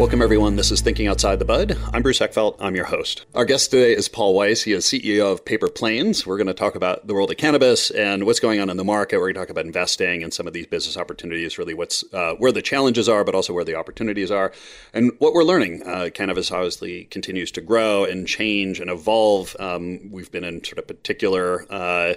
Welcome, 0.00 0.22
everyone. 0.22 0.56
This 0.56 0.70
is 0.70 0.80
Thinking 0.80 1.08
Outside 1.08 1.38
the 1.38 1.44
Bud. 1.44 1.76
I'm 1.92 2.00
Bruce 2.00 2.20
Eckfeldt. 2.20 2.56
I'm 2.58 2.74
your 2.74 2.86
host. 2.86 3.26
Our 3.34 3.44
guest 3.44 3.70
today 3.70 3.94
is 3.94 4.08
Paul 4.08 4.32
Weiss. 4.32 4.62
He 4.62 4.72
is 4.72 4.86
CEO 4.86 5.30
of 5.30 5.44
Paper 5.44 5.68
Planes. 5.68 6.26
We're 6.26 6.38
going 6.38 6.46
to 6.46 6.54
talk 6.54 6.74
about 6.74 7.06
the 7.06 7.12
world 7.12 7.30
of 7.30 7.36
cannabis 7.36 7.90
and 7.90 8.24
what's 8.24 8.40
going 8.40 8.60
on 8.60 8.70
in 8.70 8.78
the 8.78 8.84
market. 8.84 9.18
We're 9.18 9.24
going 9.24 9.34
to 9.34 9.40
talk 9.40 9.50
about 9.50 9.66
investing 9.66 10.22
and 10.22 10.32
some 10.32 10.46
of 10.46 10.54
these 10.54 10.66
business 10.66 10.96
opportunities, 10.96 11.58
really 11.58 11.74
what's 11.74 12.02
uh, 12.14 12.32
where 12.38 12.50
the 12.50 12.62
challenges 12.62 13.10
are, 13.10 13.24
but 13.24 13.34
also 13.34 13.52
where 13.52 13.62
the 13.62 13.74
opportunities 13.74 14.30
are, 14.30 14.52
and 14.94 15.12
what 15.18 15.34
we're 15.34 15.44
learning. 15.44 15.82
Uh, 15.84 16.08
cannabis 16.14 16.50
obviously 16.50 17.04
continues 17.04 17.50
to 17.50 17.60
grow 17.60 18.06
and 18.06 18.26
change 18.26 18.80
and 18.80 18.88
evolve. 18.88 19.54
Um, 19.60 20.10
we've 20.10 20.32
been 20.32 20.44
in 20.44 20.64
sort 20.64 20.78
of 20.78 20.86
particular 20.86 21.66
uh, 21.70 22.14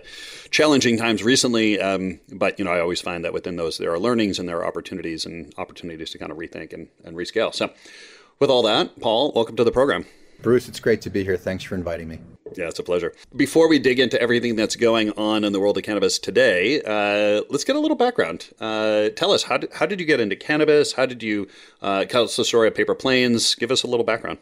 challenging 0.52 0.95
times 0.95 1.21
recently, 1.21 1.81
um, 1.81 2.21
but 2.31 2.57
you 2.57 2.63
know 2.63 2.71
I 2.71 2.79
always 2.79 3.02
find 3.02 3.26
that 3.26 3.34
within 3.34 3.57
those 3.57 3.77
there 3.77 3.91
are 3.91 3.99
learnings 3.99 4.40
and 4.40 4.48
there 4.48 4.59
are 4.59 4.65
opportunities 4.65 5.26
and 5.26 5.54
opportunities 5.57 6.12
to 6.12 6.18
kind 6.18 6.31
of 6.31 6.38
rethink 6.38 6.71
and, 6.71 6.88
and 7.04 7.18
rescale. 7.18 7.54
So 7.54 7.73
with 8.40 8.50
all 8.50 8.63
that, 8.63 9.00
Paul, 9.00 9.32
welcome 9.34 9.55
to 9.55 9.63
the 9.63 9.72
program. 9.72 10.05
Bruce, 10.41 10.68
it's 10.68 10.79
great 10.79 11.02
to 11.02 11.10
be 11.10 11.24
here. 11.24 11.38
Thanks 11.38 11.63
for 11.63 11.76
inviting 11.76 12.10
me. 12.10 12.20
Yeah, 12.55 12.68
it's 12.68 12.80
a 12.80 12.84
pleasure. 12.84 13.13
Before 13.35 13.68
we 13.70 13.80
dig 13.80 13.99
into 13.99 14.21
everything 14.21 14.55
that's 14.55 14.76
going 14.76 15.12
on 15.12 15.43
in 15.43 15.54
the 15.54 15.60
world 15.60 15.77
of 15.77 15.84
cannabis 15.84 16.20
today, 16.20 16.82
uh, 16.82 17.43
let's 17.49 17.63
get 17.63 17.76
a 17.76 17.80
little 17.80 17.98
background. 17.98 18.49
Uh, 18.60 19.10
tell 19.10 19.32
us, 19.32 19.43
how 19.43 19.57
did, 19.57 19.71
how 19.74 19.85
did 19.85 19.99
you 19.99 20.05
get 20.05 20.20
into 20.20 20.35
cannabis? 20.35 20.93
How 20.93 21.05
did 21.05 21.24
you 21.24 21.48
uh, 21.82 22.05
tell 22.05 22.24
us 22.24 22.35
the 22.35 22.46
story 22.46 22.68
of 22.68 22.76
Paper 22.76 22.93
Planes? 22.93 23.55
Give 23.55 23.71
us 23.71 23.84
a 23.84 23.87
little 23.87 24.05
background. 24.05 24.40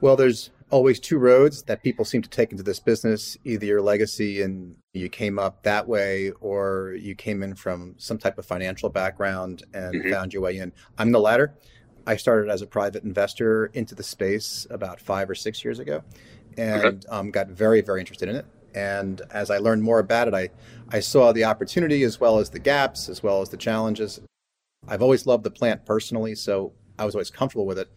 Well, 0.00 0.16
there's 0.16 0.50
always 0.70 0.98
two 0.98 1.18
roads 1.18 1.62
that 1.64 1.82
people 1.82 2.04
seem 2.04 2.22
to 2.22 2.30
take 2.30 2.50
into 2.50 2.64
this 2.64 2.80
business 2.80 3.36
either 3.44 3.66
your 3.66 3.82
legacy 3.82 4.40
and 4.40 4.74
you 4.94 5.08
came 5.08 5.38
up 5.38 5.62
that 5.62 5.86
way, 5.86 6.30
or 6.40 6.96
you 6.98 7.14
came 7.14 7.42
in 7.42 7.54
from 7.54 7.94
some 7.98 8.18
type 8.18 8.38
of 8.38 8.46
financial 8.46 8.88
background 8.88 9.62
and 9.74 9.94
mm-hmm. 9.94 10.10
found 10.10 10.32
your 10.32 10.42
way 10.42 10.56
in. 10.56 10.72
I'm 10.98 11.12
the 11.12 11.20
latter. 11.20 11.54
I 12.06 12.16
started 12.16 12.50
as 12.50 12.62
a 12.62 12.66
private 12.66 13.04
investor 13.04 13.66
into 13.66 13.94
the 13.94 14.02
space 14.02 14.66
about 14.70 15.00
five 15.00 15.30
or 15.30 15.34
six 15.34 15.64
years 15.64 15.78
ago, 15.78 16.02
and 16.56 16.84
okay. 16.84 17.06
um, 17.08 17.30
got 17.30 17.48
very, 17.48 17.80
very 17.80 18.00
interested 18.00 18.28
in 18.28 18.36
it. 18.36 18.46
And 18.74 19.20
as 19.30 19.50
I 19.50 19.58
learned 19.58 19.82
more 19.82 19.98
about 19.98 20.28
it, 20.28 20.34
I, 20.34 20.48
I 20.90 21.00
saw 21.00 21.32
the 21.32 21.44
opportunity 21.44 22.02
as 22.02 22.18
well 22.18 22.38
as 22.38 22.50
the 22.50 22.58
gaps, 22.58 23.08
as 23.08 23.22
well 23.22 23.42
as 23.42 23.50
the 23.50 23.56
challenges. 23.56 24.20
I've 24.88 25.02
always 25.02 25.26
loved 25.26 25.44
the 25.44 25.50
plant 25.50 25.84
personally, 25.84 26.34
so 26.34 26.72
I 26.98 27.04
was 27.04 27.14
always 27.14 27.30
comfortable 27.30 27.66
with 27.66 27.78
it. 27.78 27.88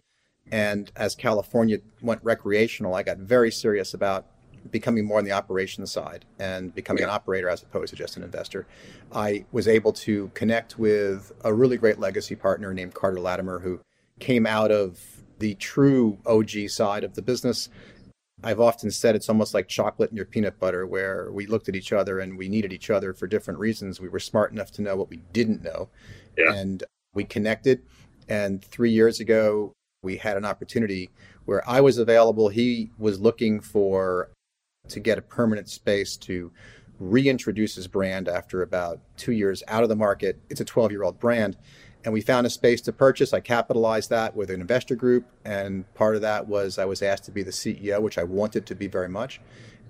And 0.50 0.92
as 0.94 1.14
California 1.14 1.78
went 2.00 2.22
recreational, 2.22 2.94
I 2.94 3.02
got 3.02 3.18
very 3.18 3.50
serious 3.50 3.94
about 3.94 4.26
becoming 4.70 5.04
more 5.04 5.18
on 5.18 5.24
the 5.24 5.32
operations 5.32 5.92
side 5.92 6.24
and 6.38 6.74
becoming 6.74 7.02
yeah. 7.02 7.08
an 7.08 7.14
operator 7.14 7.48
as 7.48 7.62
opposed 7.62 7.90
to 7.90 7.96
just 7.96 8.16
an 8.16 8.22
investor. 8.22 8.66
I 9.12 9.44
was 9.52 9.68
able 9.68 9.92
to 9.94 10.30
connect 10.34 10.78
with 10.78 11.32
a 11.44 11.52
really 11.52 11.76
great 11.76 11.98
legacy 11.98 12.36
partner 12.36 12.74
named 12.74 12.94
Carter 12.94 13.20
Latimer, 13.20 13.60
who 13.60 13.80
came 14.20 14.46
out 14.46 14.70
of 14.70 15.00
the 15.38 15.54
true 15.54 16.18
OG 16.26 16.68
side 16.68 17.04
of 17.04 17.14
the 17.14 17.22
business. 17.22 17.68
I've 18.42 18.60
often 18.60 18.90
said 18.90 19.16
it's 19.16 19.28
almost 19.28 19.54
like 19.54 19.68
chocolate 19.68 20.10
and 20.10 20.16
your 20.16 20.26
peanut 20.26 20.58
butter, 20.58 20.86
where 20.86 21.30
we 21.32 21.46
looked 21.46 21.68
at 21.68 21.76
each 21.76 21.92
other 21.92 22.20
and 22.20 22.36
we 22.36 22.48
needed 22.48 22.72
each 22.72 22.90
other 22.90 23.12
for 23.12 23.26
different 23.26 23.58
reasons. 23.58 24.00
We 24.00 24.08
were 24.08 24.20
smart 24.20 24.52
enough 24.52 24.70
to 24.72 24.82
know 24.82 24.96
what 24.96 25.10
we 25.10 25.18
didn't 25.32 25.62
know. 25.62 25.88
Yeah. 26.36 26.52
And 26.52 26.84
we 27.14 27.24
connected. 27.24 27.82
And 28.28 28.62
three 28.64 28.90
years 28.90 29.20
ago, 29.20 29.72
we 30.02 30.16
had 30.18 30.36
an 30.36 30.44
opportunity 30.44 31.10
where 31.46 31.68
I 31.68 31.80
was 31.80 31.98
available. 31.98 32.48
He 32.48 32.90
was 32.98 33.20
looking 33.20 33.60
for 33.60 34.30
to 34.88 35.00
get 35.00 35.18
a 35.18 35.22
permanent 35.22 35.68
space 35.68 36.16
to 36.18 36.52
reintroduce 36.98 37.74
his 37.74 37.88
brand 37.88 38.28
after 38.28 38.62
about 38.62 39.00
two 39.16 39.32
years 39.32 39.62
out 39.68 39.82
of 39.82 39.88
the 39.88 39.96
market. 39.96 40.40
It's 40.50 40.60
a 40.60 40.64
12 40.64 40.90
year 40.92 41.02
old 41.02 41.18
brand 41.18 41.56
and 42.06 42.12
we 42.12 42.20
found 42.20 42.46
a 42.46 42.50
space 42.50 42.80
to 42.82 42.92
purchase. 42.92 43.32
I 43.32 43.40
capitalized 43.40 44.10
that 44.10 44.36
with 44.36 44.48
an 44.50 44.60
investor 44.60 44.94
group, 44.94 45.26
and 45.44 45.92
part 45.94 46.14
of 46.14 46.22
that 46.22 46.46
was 46.46 46.78
I 46.78 46.84
was 46.84 47.02
asked 47.02 47.24
to 47.24 47.32
be 47.32 47.42
the 47.42 47.50
CEO, 47.50 48.00
which 48.00 48.16
I 48.16 48.22
wanted 48.22 48.64
to 48.66 48.76
be 48.76 48.86
very 48.86 49.08
much. 49.08 49.40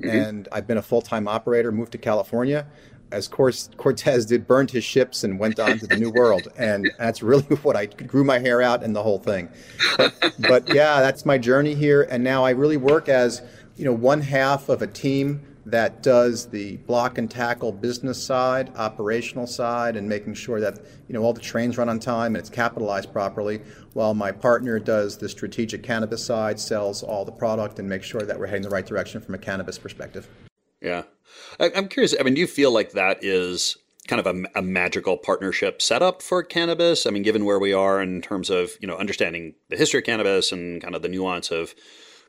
Mm-hmm. 0.00 0.08
And 0.08 0.48
I've 0.50 0.66
been 0.66 0.78
a 0.78 0.82
full 0.82 1.02
time 1.02 1.28
operator, 1.28 1.70
moved 1.70 1.92
to 1.92 1.98
California. 1.98 2.66
As 3.12 3.28
Cortez 3.28 4.24
did, 4.24 4.46
burned 4.46 4.70
his 4.70 4.82
ships 4.82 5.24
and 5.24 5.38
went 5.38 5.60
on 5.60 5.78
to 5.78 5.86
the 5.86 5.96
new 5.96 6.10
world. 6.10 6.48
And 6.56 6.90
that's 6.98 7.22
really 7.22 7.42
what 7.62 7.76
I 7.76 7.84
grew 7.84 8.24
my 8.24 8.38
hair 8.38 8.62
out 8.62 8.82
and 8.82 8.96
the 8.96 9.02
whole 9.02 9.18
thing. 9.18 9.50
But, 9.98 10.34
but 10.38 10.74
yeah, 10.74 11.00
that's 11.00 11.26
my 11.26 11.36
journey 11.36 11.74
here. 11.74 12.08
And 12.10 12.24
now 12.24 12.46
I 12.46 12.50
really 12.50 12.78
work 12.78 13.10
as, 13.10 13.42
you 13.76 13.84
know, 13.84 13.92
one 13.92 14.22
half 14.22 14.70
of 14.70 14.80
a 14.80 14.86
team 14.86 15.42
that 15.66 16.00
does 16.00 16.46
the 16.46 16.76
block 16.78 17.18
and 17.18 17.28
tackle 17.28 17.72
business 17.72 18.22
side, 18.22 18.72
operational 18.76 19.48
side, 19.48 19.96
and 19.96 20.08
making 20.08 20.34
sure 20.34 20.60
that 20.60 20.78
you 21.08 21.12
know 21.12 21.22
all 21.22 21.32
the 21.32 21.40
trains 21.40 21.76
run 21.76 21.88
on 21.88 21.98
time 21.98 22.34
and 22.34 22.38
it's 22.38 22.48
capitalized 22.48 23.12
properly. 23.12 23.60
While 23.92 24.14
my 24.14 24.30
partner 24.30 24.78
does 24.78 25.18
the 25.18 25.28
strategic 25.28 25.82
cannabis 25.82 26.24
side, 26.24 26.60
sells 26.60 27.02
all 27.02 27.24
the 27.24 27.32
product, 27.32 27.80
and 27.80 27.88
makes 27.88 28.06
sure 28.06 28.22
that 28.22 28.38
we're 28.38 28.46
heading 28.46 28.62
the 28.62 28.70
right 28.70 28.86
direction 28.86 29.20
from 29.20 29.34
a 29.34 29.38
cannabis 29.38 29.76
perspective. 29.76 30.28
Yeah, 30.80 31.02
I'm 31.58 31.88
curious. 31.88 32.14
I 32.18 32.22
mean, 32.22 32.34
do 32.34 32.40
you 32.40 32.46
feel 32.46 32.70
like 32.70 32.92
that 32.92 33.24
is 33.24 33.76
kind 34.06 34.24
of 34.24 34.26
a, 34.26 34.60
a, 34.60 34.62
magical 34.62 35.16
partnership 35.16 35.82
setup 35.82 36.22
for 36.22 36.44
cannabis? 36.44 37.06
I 37.06 37.10
mean, 37.10 37.24
given 37.24 37.44
where 37.44 37.58
we 37.58 37.72
are 37.72 38.00
in 38.00 38.22
terms 38.22 38.50
of 38.50 38.70
you 38.80 38.86
know 38.86 38.96
understanding 38.96 39.54
the 39.68 39.76
history 39.76 39.98
of 39.98 40.06
cannabis 40.06 40.52
and 40.52 40.80
kind 40.80 40.94
of 40.94 41.02
the 41.02 41.08
nuance 41.08 41.50
of 41.50 41.74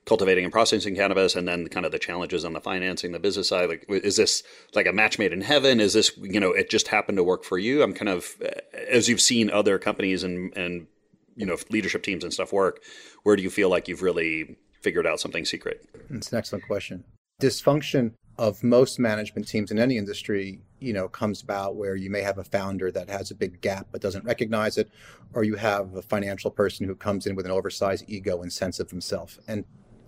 cultivating 0.07 0.45
and 0.45 0.53
processing 0.53 0.95
cannabis 0.95 1.35
and 1.35 1.47
then 1.47 1.67
kind 1.67 1.85
of 1.85 1.91
the 1.91 1.99
challenges 1.99 2.45
on 2.45 2.53
the 2.53 2.61
financing 2.61 3.11
the 3.11 3.19
business 3.19 3.49
side 3.49 3.67
like 3.67 3.85
is 3.89 4.15
this 4.15 4.41
like 4.73 4.87
a 4.87 4.93
match 4.93 5.19
made 5.19 5.33
in 5.33 5.41
heaven? 5.41 5.79
Is 5.79 5.93
this 5.93 6.11
you 6.17 6.39
know 6.39 6.51
it 6.51 6.69
just 6.69 6.87
happened 6.87 7.17
to 7.17 7.23
work 7.23 7.43
for 7.43 7.57
you? 7.57 7.83
I'm 7.83 7.93
kind 7.93 8.09
of 8.09 8.41
as 8.89 9.09
you've 9.09 9.21
seen 9.21 9.51
other 9.51 9.77
companies 9.77 10.23
and 10.23 10.55
and 10.57 10.87
you 11.35 11.45
know 11.45 11.57
leadership 11.69 12.03
teams 12.03 12.23
and 12.23 12.33
stuff 12.33 12.53
work 12.53 12.81
where 13.23 13.35
do 13.35 13.43
you 13.43 13.49
feel 13.49 13.69
like 13.69 13.87
you've 13.87 14.01
really 14.01 14.57
figured 14.81 15.05
out 15.05 15.19
something 15.19 15.43
secret? 15.43 15.85
It's 16.09 16.31
an 16.31 16.37
excellent 16.37 16.65
question. 16.65 17.03
Dysfunction 17.41 18.13
of 18.37 18.63
most 18.63 18.99
management 18.99 19.47
teams 19.47 19.71
in 19.71 19.79
any 19.79 19.97
industry 19.97 20.61
you 20.79 20.93
know 20.93 21.09
comes 21.09 21.41
about 21.41 21.75
where 21.75 21.95
you 21.95 22.09
may 22.09 22.21
have 22.21 22.37
a 22.37 22.43
founder 22.43 22.91
that 22.91 23.09
has 23.09 23.31
a 23.31 23.35
big 23.35 23.59
gap 23.61 23.87
but 23.91 23.99
doesn't 23.99 24.23
recognize 24.23 24.77
it 24.77 24.89
or 25.33 25.43
you 25.43 25.55
have 25.55 25.95
a 25.95 26.01
financial 26.01 26.51
person 26.51 26.85
who 26.85 26.95
comes 26.95 27.25
in 27.25 27.35
with 27.35 27.45
an 27.45 27.51
oversized 27.51 28.05
ego 28.07 28.41
and 28.41 28.53
sense 28.53 28.79
of 28.79 28.89
himself. 28.89 29.37
And 29.47 29.65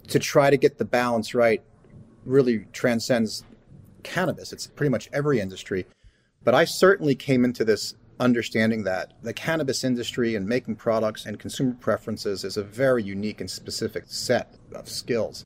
to 0.10 0.20
try 0.20 0.50
to 0.50 0.58
get 0.58 0.78
the 0.78 0.86
balance 0.86 1.34
right 1.34 1.62
really 2.26 2.66
transcends 2.74 3.44
cannabis. 4.04 4.54
It's 4.54 4.68
pretty 4.68 4.90
much 4.90 5.10
every 5.14 5.40
industry. 5.40 5.86
But 6.44 6.56
I 6.56 6.66
certainly 6.66 7.16
came 7.16 7.44
into 7.44 7.66
this 7.66 7.96
understanding 8.20 8.84
that 8.84 9.14
the 9.24 9.34
cannabis 9.34 9.84
industry 9.84 10.36
and 10.36 10.48
making 10.48 10.76
products 10.76 11.26
and 11.26 11.40
consumer 11.40 11.76
preferences 11.80 12.44
is 12.44 12.58
a 12.58 12.64
very 12.64 13.04
unique 13.04 13.40
and 13.40 13.50
specific 13.50 14.04
set 14.08 14.56
of 14.74 14.90
skills. 14.90 15.46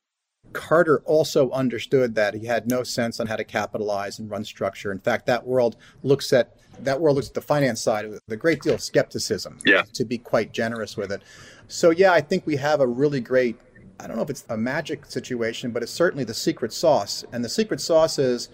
Carter 0.54 1.02
also 1.06 1.50
understood 1.52 2.16
that 2.16 2.36
he 2.36 2.46
had 2.46 2.70
no 2.70 2.84
sense 2.84 3.20
on 3.20 3.28
how 3.28 3.36
to 3.36 3.44
capitalize 3.44 4.20
and 4.20 4.30
run 4.30 4.44
structure. 4.46 4.92
In 4.92 5.00
fact, 5.00 5.26
that 5.26 5.46
world 5.46 5.78
looks 6.04 6.32
at 6.32 6.56
that 6.80 7.00
world 7.00 7.16
looks 7.18 7.28
at 7.28 7.34
the 7.36 7.42
finance 7.42 7.82
side 7.82 8.10
with 8.10 8.22
a 8.30 8.36
great 8.36 8.62
deal 8.62 8.76
of 8.76 8.82
skepticism. 8.82 9.58
Yeah. 9.66 9.84
To 9.94 10.06
be 10.06 10.18
quite 10.18 10.54
generous 10.54 10.96
with 10.96 11.12
it. 11.12 11.22
So 11.68 11.90
yeah, 11.92 12.14
I 12.14 12.22
think 12.22 12.46
we 12.46 12.56
have 12.58 12.82
a 12.82 12.88
really 12.88 13.20
great 13.20 13.58
I 14.04 14.08
don't 14.08 14.18
know 14.18 14.24
if 14.24 14.30
it's 14.30 14.44
a 14.50 14.58
magic 14.58 15.06
situation, 15.06 15.72
but 15.72 15.82
it's 15.82 15.92
certainly 15.92 16.26
the 16.26 16.34
secret 16.34 16.74
sauce. 16.74 17.24
And 17.32 17.44
the 17.44 17.50
secret 17.50 17.80
sauce 17.80 18.20
is 18.20 18.50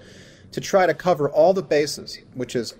to 0.51 0.61
try 0.61 0.85
to 0.85 0.93
cover 0.93 1.27
all 1.27 1.53
the 1.53 1.63
bases, 1.63 2.19
which 2.35 2.55
is 2.55 2.75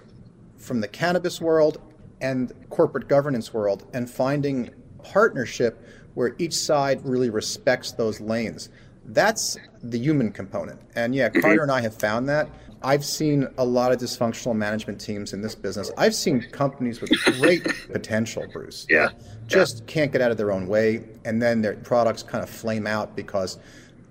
from 0.57 0.79
the 0.79 0.87
cannabis 0.87 1.41
world 1.41 1.81
and 2.21 2.53
corporate 2.69 3.07
governance 3.07 3.53
world, 3.53 3.87
and 3.93 4.09
finding 4.09 4.69
partnership 5.03 5.83
where 6.13 6.35
each 6.37 6.53
side 6.53 7.03
really 7.03 7.29
respects 7.29 7.91
those 7.91 8.19
lanes. 8.19 8.69
That's 9.13 9.57
the 9.83 9.97
human 9.97 10.31
component. 10.31 10.79
And 10.95 11.15
yeah. 11.15 11.29
Carter 11.29 11.63
and 11.63 11.71
I 11.71 11.81
have 11.81 11.95
found 11.95 12.29
that. 12.29 12.49
I've 12.81 13.03
seen 13.03 13.47
a 13.57 13.65
lot 13.65 13.91
of 13.91 13.99
dysfunctional 13.99 14.55
management 14.55 15.01
teams 15.01 15.33
in 15.33 15.41
this 15.41 15.53
business. 15.53 15.91
I've 15.97 16.15
seen 16.15 16.41
companies 16.51 17.01
with 17.01 17.11
great 17.39 17.65
potential, 17.91 18.45
Bruce. 18.53 18.85
Yeah. 18.89 19.09
Just 19.47 19.79
yeah. 19.79 19.85
can't 19.87 20.11
get 20.11 20.21
out 20.21 20.31
of 20.31 20.37
their 20.37 20.51
own 20.51 20.67
way. 20.67 21.03
And 21.25 21.41
then 21.41 21.61
their 21.61 21.75
products 21.75 22.23
kind 22.23 22.41
of 22.41 22.49
flame 22.49 22.87
out 22.87 23.15
because 23.15 23.59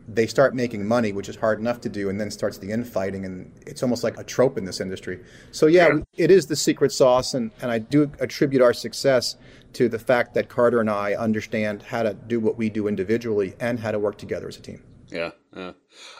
they 0.08 0.26
start 0.26 0.54
making 0.54 0.86
money, 0.86 1.12
which 1.12 1.28
is 1.28 1.36
hard 1.36 1.60
enough 1.60 1.80
to 1.82 1.88
do, 1.88 2.08
and 2.08 2.18
then 2.18 2.30
starts 2.30 2.58
the 2.58 2.70
infighting, 2.70 3.26
and 3.26 3.52
it's 3.66 3.82
almost 3.82 4.02
like 4.02 4.18
a 4.18 4.24
trope 4.24 4.56
in 4.56 4.64
this 4.64 4.80
industry. 4.80 5.20
So 5.52 5.66
yeah, 5.66 5.88
yeah. 5.88 6.00
it 6.16 6.30
is 6.30 6.46
the 6.46 6.56
secret 6.56 6.92
sauce, 6.92 7.34
and, 7.34 7.50
and 7.60 7.70
I 7.70 7.78
do 7.78 8.10
attribute 8.18 8.62
our 8.62 8.72
success 8.72 9.36
to 9.74 9.88
the 9.88 9.98
fact 9.98 10.32
that 10.34 10.48
Carter 10.48 10.80
and 10.80 10.88
I 10.88 11.14
understand 11.14 11.82
how 11.82 12.02
to 12.02 12.14
do 12.14 12.40
what 12.40 12.56
we 12.56 12.70
do 12.70 12.88
individually 12.88 13.54
and 13.60 13.78
how 13.78 13.90
to 13.90 13.98
work 13.98 14.16
together 14.16 14.48
as 14.48 14.56
a 14.56 14.62
team. 14.62 14.82
Yeah, 15.10 15.30
yeah. 15.56 15.72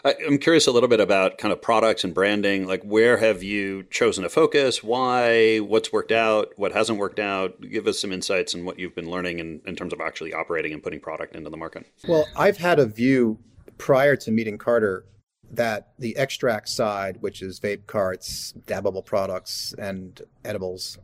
I, 0.05 0.15
am 0.27 0.39
curious 0.39 0.67
a 0.67 0.73
little 0.73 0.89
bit 0.89 1.01
about 1.01 1.39
kind 1.39 1.53
of 1.53 1.61
products 1.61 2.05
and 2.05 2.15
branding. 2.15 2.67
Like, 2.67 2.83
where 2.83 3.19
have 3.19 3.43
you 3.43 3.85
chosen 3.85 4.23
to 4.23 4.29
focus? 4.29 4.83
Why? 4.83 5.59
What's 5.59 5.93
worked 5.93 6.13
out? 6.13 6.53
What 6.57 6.73
hasn't 6.73 6.99
worked 6.99 7.19
out? 7.19 7.61
Give 7.61 7.87
us 7.87 8.01
some 8.01 8.13
insights 8.13 8.55
on 8.55 8.65
what 8.65 8.79
you've 8.79 8.95
been 8.95 9.11
learning 9.11 9.39
in, 9.39 9.61
in 9.67 9.77
terms 9.77 9.93
of 9.93 10.01
actually 10.01 10.33
operating 10.33 10.73
and 10.73 10.83
putting 10.83 11.01
product 11.01 11.37
into 11.37 11.51
the 11.51 11.57
market. 11.57 11.87
Well, 12.07 12.27
I've 12.37 12.59
had 12.59 12.79
a 12.79 12.87
view 12.87 13.39
prior 13.79 14.17
to 14.17 14.31
meeting 14.31 14.59
Carter 14.59 15.05
that 15.51 15.93
the 15.99 16.17
extract 16.17 16.69
side, 16.69 17.17
which 17.21 17.41
is 17.43 17.61
vape 17.61 17.87
carts, 17.87 18.53
dabbable 18.67 19.05
products, 19.05 19.75
and 19.79 20.21
edibles, 20.45 20.99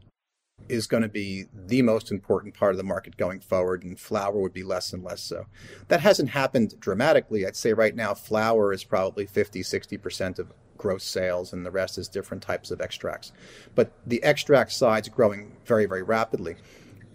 is 0.68 0.86
going 0.86 1.02
to 1.02 1.08
be 1.08 1.46
the 1.66 1.82
most 1.82 2.10
important 2.10 2.54
part 2.54 2.72
of 2.72 2.76
the 2.76 2.84
market 2.84 3.16
going 3.16 3.40
forward, 3.40 3.82
and 3.82 3.98
flower 3.98 4.38
would 4.38 4.52
be 4.52 4.62
less 4.62 4.92
and 4.92 5.02
less 5.02 5.22
so. 5.22 5.46
That 5.88 6.00
hasn't 6.00 6.30
happened 6.30 6.78
dramatically. 6.80 7.46
I'd 7.46 7.56
say 7.56 7.72
right 7.72 7.94
now, 7.94 8.14
flower 8.14 8.72
is 8.72 8.84
probably 8.84 9.26
50, 9.26 9.62
60% 9.62 10.38
of 10.38 10.52
gross 10.76 11.04
sales, 11.04 11.52
and 11.52 11.64
the 11.64 11.70
rest 11.70 11.98
is 11.98 12.08
different 12.08 12.42
types 12.42 12.70
of 12.70 12.80
extracts. 12.80 13.32
But 13.74 13.92
the 14.06 14.22
extract 14.22 14.72
side's 14.72 15.08
growing 15.08 15.52
very, 15.64 15.86
very 15.86 16.02
rapidly. 16.02 16.56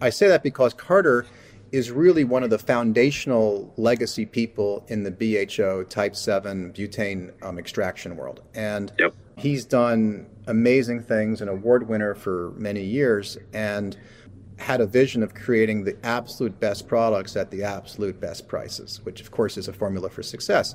I 0.00 0.10
say 0.10 0.28
that 0.28 0.42
because 0.42 0.72
Carter 0.74 1.26
is 1.72 1.90
really 1.90 2.24
one 2.24 2.42
of 2.42 2.50
the 2.50 2.58
foundational 2.58 3.72
legacy 3.76 4.26
people 4.26 4.84
in 4.88 5.04
the 5.04 5.10
BHO 5.10 5.84
type 5.84 6.16
7 6.16 6.72
butane 6.72 7.32
um, 7.42 7.58
extraction 7.58 8.16
world. 8.16 8.42
And 8.54 8.92
yep. 8.98 9.14
he's 9.36 9.64
done 9.64 10.26
amazing 10.46 11.02
things, 11.02 11.40
an 11.40 11.48
award 11.48 11.88
winner 11.88 12.14
for 12.14 12.52
many 12.56 12.82
years, 12.82 13.38
and 13.52 13.96
had 14.58 14.80
a 14.80 14.86
vision 14.86 15.22
of 15.22 15.34
creating 15.34 15.84
the 15.84 15.96
absolute 16.04 16.58
best 16.60 16.86
products 16.86 17.36
at 17.36 17.50
the 17.50 17.62
absolute 17.62 18.20
best 18.20 18.46
prices, 18.46 19.00
which 19.04 19.20
of 19.20 19.30
course 19.30 19.56
is 19.56 19.68
a 19.68 19.72
formula 19.72 20.10
for 20.10 20.22
success. 20.22 20.74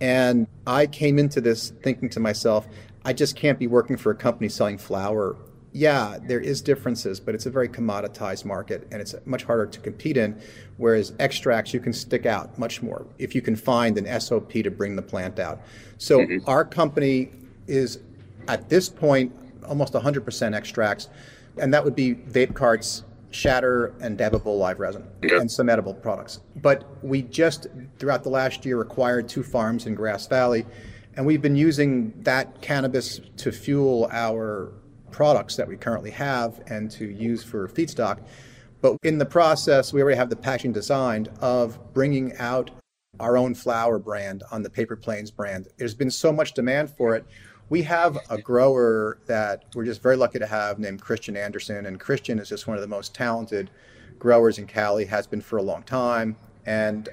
And 0.00 0.46
I 0.66 0.86
came 0.86 1.18
into 1.18 1.40
this 1.40 1.70
thinking 1.82 2.08
to 2.10 2.20
myself, 2.20 2.66
I 3.04 3.12
just 3.12 3.36
can't 3.36 3.58
be 3.58 3.66
working 3.66 3.96
for 3.96 4.10
a 4.10 4.16
company 4.16 4.48
selling 4.48 4.78
flower 4.78 5.36
yeah, 5.76 6.16
there 6.22 6.40
is 6.40 6.62
differences, 6.62 7.20
but 7.20 7.34
it's 7.34 7.44
a 7.44 7.50
very 7.50 7.68
commoditized 7.68 8.46
market 8.46 8.88
and 8.90 8.98
it's 9.02 9.14
much 9.26 9.44
harder 9.44 9.66
to 9.66 9.78
compete 9.80 10.16
in. 10.16 10.40
Whereas 10.78 11.12
extracts, 11.18 11.74
you 11.74 11.80
can 11.80 11.92
stick 11.92 12.24
out 12.24 12.58
much 12.58 12.80
more 12.82 13.06
if 13.18 13.34
you 13.34 13.42
can 13.42 13.54
find 13.54 13.98
an 13.98 14.20
SOP 14.20 14.52
to 14.52 14.70
bring 14.70 14.96
the 14.96 15.02
plant 15.02 15.38
out. 15.38 15.60
So 15.98 16.20
mm-hmm. 16.20 16.48
our 16.48 16.64
company 16.64 17.30
is 17.66 17.98
at 18.48 18.70
this 18.70 18.88
point 18.88 19.34
almost 19.68 19.92
100% 19.92 20.54
extracts, 20.54 21.10
and 21.58 21.74
that 21.74 21.84
would 21.84 21.94
be 21.94 22.14
vape 22.14 22.54
carts, 22.54 23.04
shatter, 23.30 23.92
and 24.00 24.18
dabbable 24.18 24.58
live 24.58 24.80
resin, 24.80 25.06
and 25.24 25.50
some 25.50 25.68
edible 25.68 25.92
products. 25.92 26.40
But 26.56 26.84
we 27.04 27.20
just 27.20 27.66
throughout 27.98 28.22
the 28.22 28.30
last 28.30 28.64
year 28.64 28.80
acquired 28.80 29.28
two 29.28 29.42
farms 29.42 29.84
in 29.84 29.94
Grass 29.94 30.26
Valley. 30.26 30.64
And 31.16 31.24
we've 31.24 31.40
been 31.42 31.56
using 31.56 32.12
that 32.22 32.60
cannabis 32.62 33.20
to 33.38 33.50
fuel 33.50 34.08
our 34.12 34.70
products 35.16 35.56
that 35.56 35.66
we 35.66 35.78
currently 35.78 36.10
have 36.10 36.60
and 36.66 36.90
to 36.90 37.06
use 37.06 37.42
for 37.42 37.66
feedstock. 37.68 38.18
But 38.82 38.98
in 39.02 39.16
the 39.16 39.24
process, 39.24 39.90
we 39.90 40.02
already 40.02 40.18
have 40.18 40.28
the 40.28 40.36
packaging 40.36 40.74
designed 40.74 41.30
of 41.40 41.94
bringing 41.94 42.36
out 42.36 42.70
our 43.18 43.38
own 43.38 43.54
flower 43.54 43.98
brand 43.98 44.42
on 44.52 44.62
the 44.62 44.68
Paper 44.68 44.94
Planes 44.94 45.30
brand. 45.30 45.68
There's 45.78 45.94
been 45.94 46.10
so 46.10 46.34
much 46.34 46.52
demand 46.52 46.90
for 46.90 47.16
it. 47.16 47.24
We 47.70 47.82
have 47.84 48.18
a 48.28 48.36
grower 48.36 49.18
that 49.26 49.64
we're 49.74 49.86
just 49.86 50.02
very 50.02 50.16
lucky 50.16 50.38
to 50.38 50.46
have 50.46 50.78
named 50.78 51.00
Christian 51.00 51.34
Anderson, 51.34 51.86
and 51.86 51.98
Christian 51.98 52.38
is 52.38 52.50
just 52.50 52.66
one 52.66 52.76
of 52.76 52.82
the 52.82 52.86
most 52.86 53.14
talented 53.14 53.70
growers 54.18 54.58
in 54.58 54.66
Cali, 54.66 55.06
has 55.06 55.26
been 55.26 55.40
for 55.40 55.56
a 55.56 55.62
long 55.62 55.82
time. 55.82 56.36
And 56.66 57.08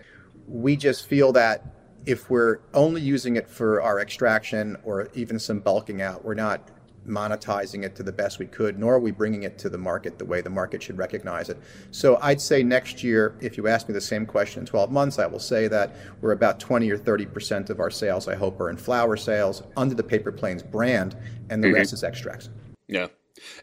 we 0.45 0.75
just 0.75 1.07
feel 1.07 1.31
that 1.31 1.65
if 2.05 2.29
we're 2.29 2.59
only 2.73 2.99
using 2.99 3.37
it 3.37 3.47
for 3.47 3.81
our 3.81 4.01
extraction 4.01 4.75
or 4.83 5.07
even 5.13 5.39
some 5.39 5.61
bulking 5.61 6.01
out, 6.01 6.25
we're 6.25 6.33
not 6.33 6.69
monetizing 7.07 7.83
it 7.83 7.95
to 7.95 8.03
the 8.03 8.11
best 8.11 8.39
we 8.39 8.45
could, 8.45 8.79
nor 8.79 8.95
are 8.95 8.99
we 8.99 9.11
bringing 9.11 9.43
it 9.43 9.57
to 9.59 9.69
the 9.69 9.77
market 9.77 10.17
the 10.17 10.25
way 10.25 10.41
the 10.41 10.49
market 10.49 10.81
should 10.81 10.97
recognize 10.97 11.49
it. 11.49 11.57
So 11.91 12.17
I'd 12.21 12.41
say 12.41 12.63
next 12.63 13.03
year, 13.03 13.35
if 13.41 13.57
you 13.57 13.67
ask 13.67 13.87
me 13.87 13.93
the 13.93 14.01
same 14.01 14.25
question 14.25 14.61
in 14.61 14.65
12 14.65 14.91
months, 14.91 15.19
I 15.19 15.25
will 15.25 15.39
say 15.39 15.67
that 15.67 15.95
we're 16.21 16.31
about 16.31 16.59
20 16.59 16.89
or 16.89 16.97
30 16.97 17.25
percent 17.27 17.69
of 17.69 17.79
our 17.79 17.89
sales, 17.89 18.27
I 18.27 18.35
hope, 18.35 18.59
are 18.59 18.69
in 18.69 18.77
flower 18.77 19.17
sales 19.17 19.63
under 19.75 19.95
the 19.95 20.03
Paper 20.03 20.31
Planes 20.31 20.63
brand, 20.63 21.15
and 21.49 21.63
the 21.63 21.67
mm-hmm. 21.67 21.75
rest 21.75 21.93
is 21.93 22.03
extracts. 22.03 22.49
Yeah. 22.87 23.07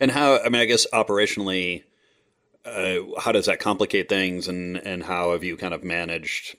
And 0.01 0.11
how, 0.11 0.39
I 0.41 0.49
mean, 0.49 0.61
I 0.61 0.67
guess 0.67 0.87
operationally, 0.93 1.85
uh, 2.65 3.19
how 3.19 3.33
does 3.33 3.47
that 3.47 3.61
complicate 3.61 4.09
things 4.09 4.49
and, 4.49 4.77
and 4.77 5.03
how 5.03 5.33
have 5.33 5.45
you 5.45 5.57
kind 5.57 5.73
of 5.73 5.83
managed, 5.83 6.57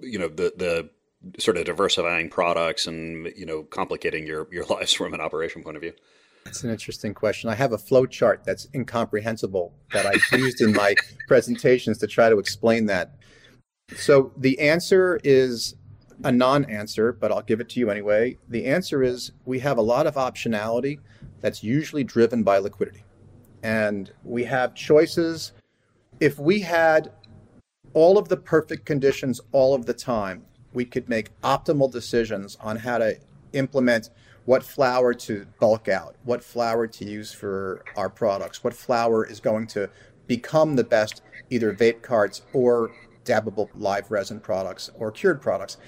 you 0.00 0.18
know, 0.18 0.28
the, 0.28 0.52
the, 0.56 0.90
sort 1.38 1.56
of 1.56 1.64
diversifying 1.64 2.28
products 2.28 2.86
and 2.86 3.32
you 3.36 3.46
know 3.46 3.62
complicating 3.64 4.26
your 4.26 4.46
your 4.50 4.64
lives 4.70 4.92
from 4.92 5.14
an 5.14 5.20
operation 5.20 5.62
point 5.62 5.76
of 5.76 5.82
view 5.82 5.92
that's 6.46 6.62
an 6.62 6.70
interesting 6.70 7.12
question. 7.12 7.50
I 7.50 7.56
have 7.56 7.72
a 7.72 7.78
flow 7.78 8.06
chart 8.06 8.42
that's 8.44 8.68
incomprehensible 8.72 9.74
that 9.92 10.06
I've 10.06 10.38
used 10.38 10.60
in 10.60 10.72
my 10.72 10.94
presentations 11.28 11.98
to 11.98 12.06
try 12.06 12.30
to 12.30 12.38
explain 12.38 12.86
that. 12.86 13.16
So 13.96 14.32
the 14.36 14.58
answer 14.60 15.20
is 15.24 15.74
a 16.22 16.30
non 16.30 16.64
answer, 16.66 17.12
but 17.12 17.32
I'll 17.32 17.42
give 17.42 17.60
it 17.60 17.68
to 17.70 17.80
you 17.80 17.90
anyway. 17.90 18.38
The 18.48 18.64
answer 18.64 19.02
is 19.02 19.32
we 19.44 19.58
have 19.58 19.78
a 19.78 19.82
lot 19.82 20.06
of 20.06 20.14
optionality 20.14 21.00
that's 21.40 21.64
usually 21.64 22.04
driven 22.04 22.44
by 22.44 22.58
liquidity. 22.58 23.04
And 23.64 24.12
we 24.22 24.44
have 24.44 24.72
choices. 24.74 25.52
If 26.20 26.38
we 26.38 26.60
had 26.60 27.12
all 27.92 28.18
of 28.18 28.28
the 28.28 28.36
perfect 28.36 28.86
conditions 28.86 29.40
all 29.50 29.74
of 29.74 29.84
the 29.84 29.94
time, 29.94 30.44
we 30.76 30.84
could 30.84 31.08
make 31.08 31.30
optimal 31.40 31.90
decisions 31.90 32.56
on 32.60 32.76
how 32.76 32.98
to 32.98 33.18
implement 33.54 34.10
what 34.44 34.62
flower 34.62 35.14
to 35.14 35.46
bulk 35.58 35.88
out, 35.88 36.14
what 36.24 36.44
flower 36.44 36.86
to 36.86 37.04
use 37.04 37.32
for 37.32 37.82
our 37.96 38.10
products, 38.10 38.62
what 38.62 38.74
flower 38.74 39.26
is 39.26 39.40
going 39.40 39.66
to 39.66 39.88
become 40.26 40.76
the 40.76 40.84
best 40.84 41.22
either 41.48 41.74
vape 41.74 42.02
carts 42.02 42.42
or 42.52 42.92
dabbable 43.24 43.70
live 43.74 44.10
resin 44.10 44.38
products 44.38 44.90
or 44.98 45.10
cured 45.10 45.40
products. 45.40 45.78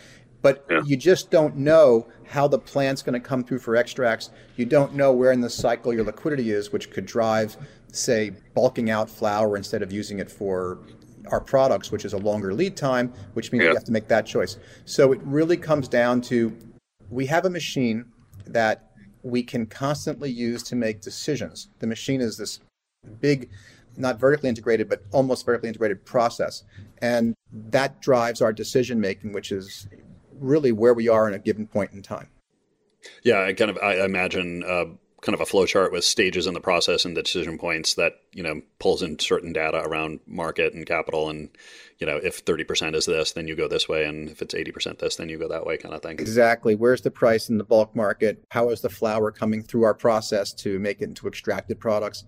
But 0.41 0.65
yeah. 0.71 0.81
you 0.87 0.97
just 0.97 1.31
don't 1.31 1.57
know 1.57 2.09
how 2.25 2.49
the 2.49 2.59
plant's 2.59 3.03
going 3.03 3.21
to 3.21 3.29
come 3.29 3.45
through 3.45 3.59
for 3.59 3.77
extracts. 3.77 4.31
You 4.57 4.65
don't 4.65 4.95
know 4.95 5.13
where 5.13 5.33
in 5.33 5.43
the 5.43 5.51
cycle 5.51 5.93
your 5.93 6.05
liquidity 6.05 6.51
is, 6.51 6.73
which 6.73 6.91
could 6.91 7.05
drive, 7.05 7.57
say, 7.93 8.31
bulking 8.55 8.89
out 8.89 9.11
flower 9.11 9.57
instead 9.57 9.83
of 9.83 9.93
using 9.93 10.19
it 10.19 10.31
for 10.31 10.79
our 11.31 11.41
products, 11.41 11.91
which 11.91 12.05
is 12.05 12.13
a 12.13 12.19
longer 12.19 12.55
lead 12.55 12.77
time, 12.77 13.13
which 13.35 13.53
means 13.53 13.65
yeah. 13.65 13.71
we 13.71 13.77
have 13.77 13.85
to 13.85 13.93
make 13.93 14.09
that 14.09 14.27
choice. 14.27 14.59
So 14.85 15.13
it 15.13 15.21
really 15.23 15.57
comes 15.57 15.89
down 15.89 16.21
to 16.23 16.57
we 17.11 17.27
have 17.27 17.45
a 17.45 17.51
machine 17.51 18.05
that 18.47 18.91
we 19.23 19.43
can 19.43 19.67
constantly 19.67 20.31
use 20.31 20.63
to 20.65 20.77
make 20.77 21.01
decisions. 21.01 21.69
The 21.79 21.87
machine 21.87 22.21
is 22.21 22.37
this 22.37 22.61
big, 23.21 23.51
not 23.97 24.19
vertically 24.19 24.49
integrated, 24.49 24.89
but 24.89 25.03
almost 25.13 25.45
vertically 25.45 25.69
integrated 25.69 26.05
process. 26.05 26.65
And 27.01 27.35
that 27.53 28.01
drives 28.01 28.41
our 28.41 28.53
decision 28.53 29.01
making, 29.01 29.33
which 29.33 29.53
is 29.53 29.89
really 30.39 30.73
where 30.73 30.95
we 30.95 31.09
are 31.09 31.29
in 31.29 31.35
a 31.35 31.39
given 31.39 31.67
point 31.67 31.93
in 31.93 32.03
time. 32.03 32.29
Yeah, 33.23 33.43
I 33.43 33.53
kind 33.53 33.71
of 33.71 33.79
I 33.79 34.05
imagine 34.05 34.65
uh, 34.65 34.87
kind 35.21 35.35
of 35.35 35.41
a 35.41 35.47
flow 35.47 35.67
chart 35.67 35.91
with 35.91 36.05
stages 36.05 36.47
in 36.47 36.55
the 36.55 36.61
process 36.61 37.05
and 37.05 37.17
the 37.17 37.23
decision 37.23 37.59
points 37.59 37.95
that 37.95 38.21
you 38.33 38.43
know 38.43 38.61
pulls 38.79 39.03
in 39.03 39.19
certain 39.19 39.53
data 39.53 39.83
around 39.85 40.21
market 40.27 40.75
and 40.75 40.87
capital 40.87 41.29
and 41.29 41.49
you 41.99 42.07
know 42.07 42.17
if 42.17 42.45
30% 42.45 42.95
is 42.95 43.07
this 43.07 43.33
then 43.33 43.49
you 43.49 43.57
go 43.57 43.67
this 43.67 43.89
way 43.89 44.05
and 44.05 44.29
if 44.29 44.41
it's 44.43 44.55
80% 44.55 44.99
this 44.99 45.17
then 45.17 45.29
you 45.29 45.39
go 45.39 45.49
that 45.49 45.67
way 45.67 45.77
kind 45.77 45.95
of 45.95 46.03
thing. 46.03 46.19
Exactly. 46.21 46.77
Where's 46.77 47.01
the 47.01 47.11
price 47.11 47.49
in 47.49 47.59
the 47.59 47.65
bulk 47.65 47.97
market? 47.97 48.45
How 48.51 48.71
is 48.71 48.81
the 48.81 48.91
flower 48.91 49.33
coming 49.33 49.63
through 49.63 49.83
our 49.83 49.95
process 49.95 50.53
to 50.55 50.79
make 50.79 51.01
it 51.01 51.05
into 51.05 51.27
extracted 51.27 51.81
products? 51.81 52.25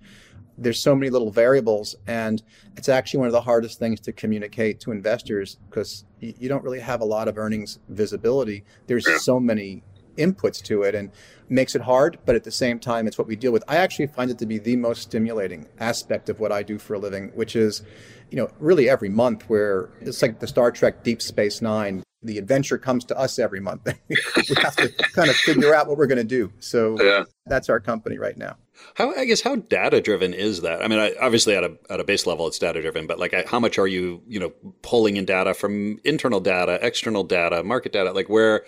There's 0.59 0.83
so 0.83 0.95
many 0.97 1.11
little 1.11 1.31
variables 1.31 1.95
and 2.09 2.43
it's 2.77 2.89
actually 2.89 3.19
one 3.19 3.29
of 3.29 3.33
the 3.33 3.41
hardest 3.41 3.79
things 3.79 4.01
to 4.01 4.13
communicate 4.13 4.81
to 4.81 4.91
investors 4.91 5.59
because 5.69 6.05
you 6.19 6.49
don't 6.49 6.65
really 6.65 6.81
have 6.81 7.01
a 7.01 7.05
lot 7.05 7.29
of 7.29 7.39
earnings 7.39 7.79
visibility. 7.89 8.65
There's 8.89 9.07
yeah. 9.07 9.19
so 9.19 9.39
many 9.39 9.85
inputs 10.21 10.63
to 10.65 10.83
it 10.83 10.95
and 10.95 11.11
makes 11.51 11.75
it 11.75 11.83
hard, 11.83 12.19
but 12.25 12.37
at 12.37 12.45
the 12.45 12.51
same 12.51 12.79
time, 12.79 13.07
it's 13.07 13.19
what 13.19 13.27
we 13.27 13.37
deal 13.37 13.53
with. 13.53 13.65
I 13.69 13.77
actually 13.77 14.07
find 14.07 14.31
it 14.31 14.39
to 14.39 14.47
be 14.47 14.59
the 14.59 14.77
most 14.77 15.03
stimulating 15.03 15.67
aspect 15.79 16.29
of 16.29 16.39
what 16.41 16.53
I 16.53 16.63
do 16.63 16.79
for 16.79 16.95
a 16.95 16.99
living, 16.99 17.31
which 17.35 17.57
is, 17.57 17.83
you 18.31 18.37
know, 18.37 18.51
really 18.61 18.89
every 18.89 19.09
month 19.09 19.49
where 19.49 19.91
it's 20.01 20.23
like 20.23 20.39
the 20.39 20.47
Star 20.47 20.71
Trek 20.71 21.03
Deep 21.03 21.21
Space 21.21 21.61
Nine. 21.61 22.03
the 22.23 22.37
adventure 22.37 22.77
comes 22.77 23.05
to 23.07 23.19
us 23.19 23.39
every 23.39 23.61
month. 23.61 23.83
we 24.09 24.17
have 24.63 24.77
to 24.77 24.89
kind 25.15 25.31
of 25.31 25.37
figure 25.37 25.75
out 25.75 25.89
what 25.89 25.97
we're 25.97 26.07
going 26.07 26.19
to 26.19 26.25
do. 26.25 26.53
So 26.61 27.01
yeah. 27.03 27.25
that's 27.47 27.69
our 27.69 27.81
company 27.81 28.19
right 28.19 28.37
now. 28.37 28.57
How 28.95 29.15
I 29.15 29.25
guess 29.25 29.41
how 29.41 29.57
data 29.57 30.01
driven 30.01 30.33
is 30.33 30.63
that? 30.63 30.83
I 30.83 30.89
mean, 30.89 30.99
I, 30.99 31.15
obviously 31.21 31.55
at 31.55 31.65
a 31.65 31.77
at 31.91 32.01
a 32.01 32.05
base 32.05 32.27
level, 32.27 32.47
it's 32.47 32.59
data 32.59 32.81
driven, 32.81 33.07
but 33.07 33.19
like, 33.19 33.35
how 33.47 33.61
much 33.61 33.79
are 33.79 33.87
you 33.87 34.23
you 34.27 34.41
know 34.41 34.53
pulling 34.83 35.17
in 35.17 35.25
data 35.25 35.55
from 35.55 35.99
internal 36.05 36.41
data, 36.41 36.79
external 36.81 37.25
data, 37.25 37.63
market 37.63 37.93
data? 37.93 38.13
Like, 38.13 38.29
where 38.29 38.65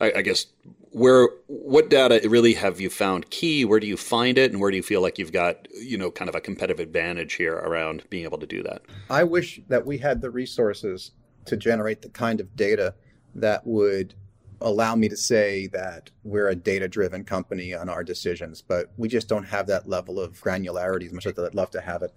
I, 0.00 0.12
I 0.16 0.22
guess 0.22 0.46
where 0.90 1.28
what 1.46 1.90
data 1.90 2.26
really 2.28 2.54
have 2.54 2.80
you 2.80 2.88
found 2.88 3.30
key? 3.30 3.64
Where 3.64 3.80
do 3.80 3.86
you 3.86 3.96
find 3.96 4.38
it, 4.38 4.50
and 4.50 4.60
where 4.60 4.70
do 4.70 4.76
you 4.76 4.82
feel 4.82 5.02
like 5.02 5.18
you've 5.18 5.32
got 5.32 5.68
you 5.72 5.98
know 5.98 6.10
kind 6.10 6.28
of 6.28 6.34
a 6.34 6.40
competitive 6.40 6.80
advantage 6.80 7.34
here 7.34 7.54
around 7.54 8.04
being 8.10 8.24
able 8.24 8.38
to 8.38 8.46
do 8.46 8.62
that? 8.62 8.82
I 9.10 9.24
wish 9.24 9.60
that 9.68 9.84
we 9.84 9.98
had 9.98 10.20
the 10.20 10.30
resources 10.30 11.12
to 11.46 11.56
generate 11.56 12.02
the 12.02 12.08
kind 12.08 12.40
of 12.40 12.56
data 12.56 12.94
that 13.34 13.66
would 13.66 14.14
allow 14.62 14.94
me 14.94 15.08
to 15.08 15.16
say 15.16 15.66
that 15.68 16.10
we're 16.24 16.48
a 16.48 16.54
data 16.54 16.88
driven 16.88 17.24
company 17.24 17.74
on 17.74 17.88
our 17.88 18.02
decisions, 18.02 18.62
but 18.62 18.90
we 18.96 19.08
just 19.08 19.28
don't 19.28 19.44
have 19.44 19.66
that 19.66 19.88
level 19.88 20.18
of 20.18 20.40
granularity 20.40 21.06
as 21.06 21.12
much 21.12 21.26
as 21.26 21.38
I'd 21.38 21.54
love 21.54 21.70
to 21.72 21.80
have 21.80 22.02
it. 22.02 22.12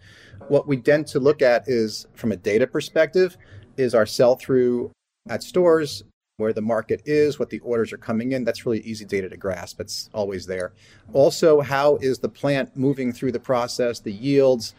What 0.48 0.68
we 0.68 0.78
tend 0.78 1.08
to 1.08 1.20
look 1.20 1.42
at 1.42 1.68
is 1.68 2.08
from 2.16 2.32
a 2.32 2.38
data 2.38 2.66
perspective 2.66 3.38
is 3.78 3.94
our 3.94 4.06
sell 4.06 4.36
through 4.36 4.92
at 5.28 5.44
stores, 5.44 6.04
where 6.40 6.54
the 6.54 6.62
market 6.62 7.02
is, 7.06 7.38
what 7.38 7.50
the 7.50 7.60
orders 7.60 7.94
are 7.94 7.98
coming 7.98 8.32
in. 8.32 8.44
That's 8.44 8.66
really 8.66 8.80
easy 8.80 9.06
data 9.06 9.30
to 9.30 9.38
grasp. 9.38 9.80
It's 9.80 10.10
always 10.14 10.46
there. 10.46 10.74
Also, 11.14 11.62
how 11.62 11.98
is 11.98 12.20
the 12.20 12.30
plant 12.30 12.76
moving 12.76 13.12
through 13.12 13.34
the 13.34 13.40
process, 13.40 14.00
the 14.00 14.14
yields, 14.14 14.74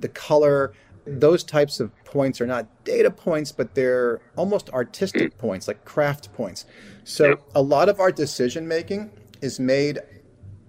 the 0.00 0.08
color, 0.08 0.72
those 1.06 1.44
types 1.44 1.80
of 1.80 1.92
points 2.04 2.40
are 2.40 2.46
not 2.46 2.66
data 2.84 3.10
points, 3.10 3.52
but 3.52 3.74
they're 3.74 4.20
almost 4.36 4.70
artistic 4.70 5.36
points, 5.38 5.68
like 5.68 5.84
craft 5.84 6.32
points. 6.32 6.64
So 7.04 7.38
a 7.54 7.62
lot 7.62 7.88
of 7.88 8.00
our 8.00 8.12
decision 8.12 8.66
making 8.66 9.10
is 9.40 9.58
made 9.60 9.98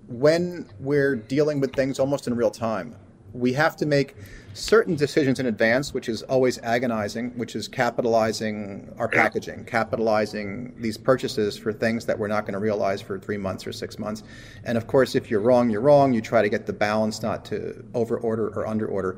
when 0.07 0.69
we're 0.79 1.15
dealing 1.15 1.59
with 1.59 1.73
things 1.73 1.99
almost 1.99 2.27
in 2.27 2.35
real 2.35 2.51
time. 2.51 2.95
We 3.31 3.53
have 3.53 3.75
to 3.77 3.85
make 3.85 4.15
certain 4.53 4.95
decisions 4.95 5.39
in 5.39 5.45
advance, 5.45 5.93
which 5.93 6.07
is 6.09 6.23
always 6.23 6.59
agonizing, 6.59 7.37
which 7.37 7.55
is 7.55 7.67
capitalizing 7.67 8.93
our 8.97 9.07
packaging, 9.07 9.65
capitalizing 9.65 10.73
these 10.79 10.97
purchases 10.97 11.57
for 11.57 11.73
things 11.73 12.05
that 12.05 12.17
we're 12.17 12.27
not 12.27 12.41
going 12.41 12.53
to 12.53 12.59
realize 12.59 13.01
for 13.01 13.19
three 13.19 13.37
months 13.37 13.65
or 13.65 13.71
six 13.71 13.97
months. 13.97 14.23
And 14.63 14.77
of 14.77 14.87
course, 14.87 15.15
if 15.15 15.29
you're 15.29 15.39
wrong, 15.39 15.69
you're 15.69 15.81
wrong. 15.81 16.13
You 16.13 16.21
try 16.21 16.41
to 16.41 16.49
get 16.49 16.65
the 16.65 16.73
balance 16.73 17.21
not 17.21 17.45
to 17.45 17.83
over 17.93 18.17
order 18.17 18.47
or 18.49 18.67
under 18.67 18.87
order 18.87 19.17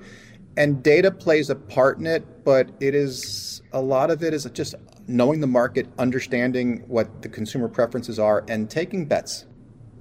and 0.57 0.81
data 0.81 1.11
plays 1.11 1.49
a 1.49 1.55
part 1.55 1.97
in 1.97 2.05
it, 2.05 2.43
but 2.43 2.69
it 2.79 2.95
is 2.95 3.61
a 3.73 3.81
lot 3.81 4.09
of 4.09 4.23
it 4.23 4.33
is 4.33 4.45
just 4.53 4.75
knowing 5.07 5.39
the 5.39 5.47
market, 5.47 5.87
understanding 5.99 6.83
what 6.87 7.21
the 7.21 7.29
consumer 7.29 7.67
preferences 7.67 8.19
are, 8.19 8.43
and 8.47 8.69
taking 8.69 9.05
bets. 9.05 9.45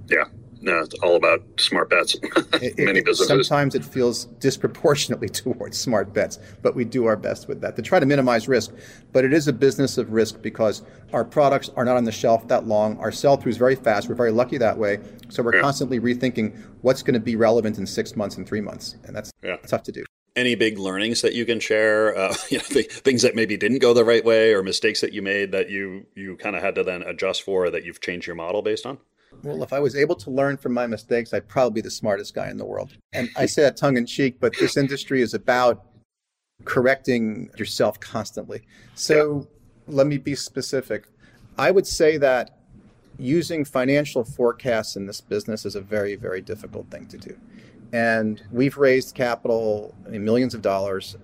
Yeah. 0.07 0.25
No, 0.65 0.79
it's 0.79 0.95
all 0.95 1.15
about 1.15 1.43
smart 1.57 1.91
bets. 1.91 2.15
Many 2.51 2.99
it, 2.99 3.05
businesses. 3.05 3.27
Sometimes 3.27 3.75
it 3.75 3.85
feels 3.85 4.25
disproportionately 4.25 5.29
towards 5.29 5.79
smart 5.79 6.11
bets, 6.11 6.39
but 6.63 6.73
we 6.73 6.83
do 6.83 7.05
our 7.05 7.15
best 7.15 7.47
with 7.47 7.61
that 7.61 7.75
to 7.75 7.83
try 7.83 7.99
to 7.99 8.05
minimize 8.07 8.47
risk. 8.47 8.73
But 9.13 9.25
it 9.25 9.31
is 9.31 9.47
a 9.47 9.53
business 9.53 9.99
of 9.99 10.11
risk 10.11 10.41
because 10.41 10.81
our 11.13 11.23
products 11.23 11.69
are 11.75 11.85
not 11.85 11.97
on 11.97 12.03
the 12.03 12.11
shelf 12.11 12.47
that 12.47 12.65
long. 12.65 12.97
Our 12.97 13.11
sell 13.11 13.37
through 13.37 13.51
is 13.51 13.57
very 13.57 13.75
fast. 13.75 14.09
We're 14.09 14.15
very 14.15 14.31
lucky 14.31 14.57
that 14.57 14.75
way. 14.75 14.97
So 15.29 15.43
we're 15.43 15.57
yeah. 15.57 15.61
constantly 15.61 15.99
rethinking 15.99 16.57
what's 16.81 17.03
going 17.03 17.13
to 17.13 17.19
be 17.19 17.35
relevant 17.35 17.77
in 17.77 17.85
six 17.85 18.15
months 18.15 18.35
and 18.35 18.47
three 18.47 18.61
months. 18.61 18.95
And 19.03 19.15
that's 19.15 19.31
yeah. 19.43 19.57
tough 19.67 19.83
to 19.83 19.91
do 19.91 20.03
any 20.35 20.55
big 20.55 20.77
learnings 20.77 21.21
that 21.21 21.33
you 21.33 21.45
can 21.45 21.59
share? 21.59 22.17
Uh, 22.17 22.35
you 22.49 22.57
know, 22.57 22.63
things 22.63 23.21
that 23.21 23.35
maybe 23.35 23.55
didn't 23.55 23.79
go 23.79 23.93
the 23.93 24.03
right 24.03 24.25
way, 24.25 24.51
or 24.51 24.63
mistakes 24.63 25.01
that 25.01 25.13
you 25.13 25.21
made 25.21 25.51
that 25.51 25.69
you 25.69 26.07
you 26.15 26.37
kind 26.37 26.55
of 26.55 26.63
had 26.63 26.73
to 26.75 26.83
then 26.83 27.03
adjust 27.03 27.43
for, 27.43 27.69
that 27.69 27.85
you've 27.85 28.01
changed 28.01 28.25
your 28.25 28.35
model 28.35 28.63
based 28.63 28.85
on. 28.87 28.97
Well, 29.43 29.63
if 29.63 29.73
I 29.73 29.79
was 29.79 29.95
able 29.95 30.15
to 30.15 30.29
learn 30.29 30.57
from 30.57 30.73
my 30.73 30.87
mistakes, 30.87 31.33
I'd 31.33 31.47
probably 31.47 31.81
be 31.81 31.81
the 31.81 31.91
smartest 31.91 32.33
guy 32.33 32.49
in 32.49 32.57
the 32.57 32.65
world. 32.65 32.93
And 33.13 33.29
I 33.35 33.45
say 33.45 33.61
that 33.61 33.77
tongue 33.77 33.97
in 33.97 34.05
cheek, 34.05 34.37
but 34.39 34.53
this 34.59 34.77
industry 34.77 35.21
is 35.21 35.33
about 35.33 35.85
correcting 36.63 37.49
yourself 37.57 37.99
constantly. 37.99 38.61
So 38.95 39.47
yeah. 39.87 39.95
let 39.95 40.07
me 40.07 40.17
be 40.17 40.35
specific. 40.35 41.07
I 41.57 41.71
would 41.71 41.87
say 41.87 42.17
that 42.17 42.57
using 43.17 43.63
financial 43.65 44.23
forecasts 44.23 44.95
in 44.95 45.05
this 45.05 45.21
business 45.21 45.65
is 45.65 45.75
a 45.75 45.81
very, 45.81 46.15
very 46.15 46.41
difficult 46.41 46.89
thing 46.89 47.07
to 47.07 47.17
do. 47.17 47.37
And 47.93 48.41
we've 48.51 48.77
raised 48.77 49.15
capital 49.15 49.93
in 50.11 50.23
millions 50.25 50.53
of 50.53 50.61
dollars. 50.61 51.15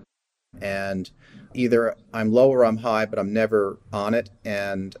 And 0.60 1.10
either 1.54 1.96
I'm 2.14 2.32
low 2.32 2.50
or 2.50 2.64
I'm 2.64 2.78
high, 2.78 3.06
but 3.06 3.18
I'm 3.18 3.32
never 3.32 3.78
on 3.92 4.14
it. 4.14 4.30
And 4.44 4.96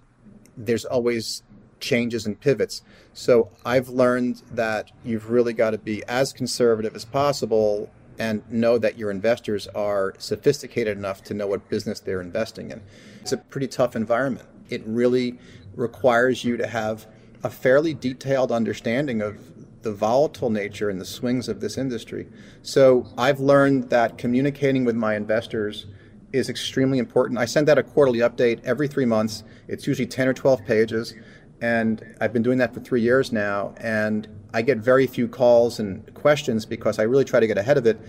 there's 0.56 0.84
always 0.84 1.42
changes 1.82 2.24
and 2.24 2.40
pivots. 2.40 2.80
So 3.12 3.50
I've 3.66 3.90
learned 3.90 4.42
that 4.52 4.90
you've 5.04 5.30
really 5.30 5.52
got 5.52 5.70
to 5.70 5.78
be 5.78 6.02
as 6.08 6.32
conservative 6.32 6.96
as 6.96 7.04
possible 7.04 7.90
and 8.18 8.42
know 8.50 8.78
that 8.78 8.96
your 8.96 9.10
investors 9.10 9.66
are 9.68 10.14
sophisticated 10.18 10.96
enough 10.96 11.22
to 11.24 11.34
know 11.34 11.46
what 11.46 11.68
business 11.68 12.00
they're 12.00 12.20
investing 12.20 12.70
in. 12.70 12.80
It's 13.20 13.32
a 13.32 13.36
pretty 13.36 13.68
tough 13.68 13.96
environment. 13.96 14.48
It 14.70 14.82
really 14.86 15.38
requires 15.74 16.44
you 16.44 16.56
to 16.56 16.66
have 16.66 17.06
a 17.44 17.50
fairly 17.50 17.92
detailed 17.92 18.52
understanding 18.52 19.20
of 19.20 19.38
the 19.82 19.92
volatile 19.92 20.50
nature 20.50 20.88
and 20.88 21.00
the 21.00 21.04
swings 21.04 21.48
of 21.48 21.60
this 21.60 21.76
industry. 21.76 22.28
So 22.62 23.06
I've 23.18 23.40
learned 23.40 23.90
that 23.90 24.16
communicating 24.16 24.84
with 24.84 24.94
my 24.94 25.16
investors 25.16 25.86
is 26.32 26.48
extremely 26.48 26.98
important. 26.98 27.38
I 27.38 27.44
send 27.44 27.68
out 27.68 27.78
a 27.78 27.82
quarterly 27.82 28.20
update 28.20 28.62
every 28.64 28.88
three 28.88 29.04
months. 29.04 29.44
It's 29.68 29.86
usually 29.86 30.06
10 30.06 30.28
or 30.28 30.32
12 30.32 30.64
pages. 30.64 31.14
And 31.62 32.04
I've 32.20 32.32
been 32.32 32.42
doing 32.42 32.58
that 32.58 32.74
for 32.74 32.80
three 32.80 33.00
years 33.00 33.32
now. 33.32 33.72
And 33.78 34.28
I 34.52 34.62
get 34.62 34.78
very 34.78 35.06
few 35.06 35.28
calls 35.28 35.78
and 35.78 36.12
questions 36.12 36.66
because 36.66 36.98
I 36.98 37.04
really 37.04 37.24
try 37.24 37.38
to 37.38 37.46
get 37.46 37.56
ahead 37.56 37.78
of 37.78 37.86
it. 37.86 38.00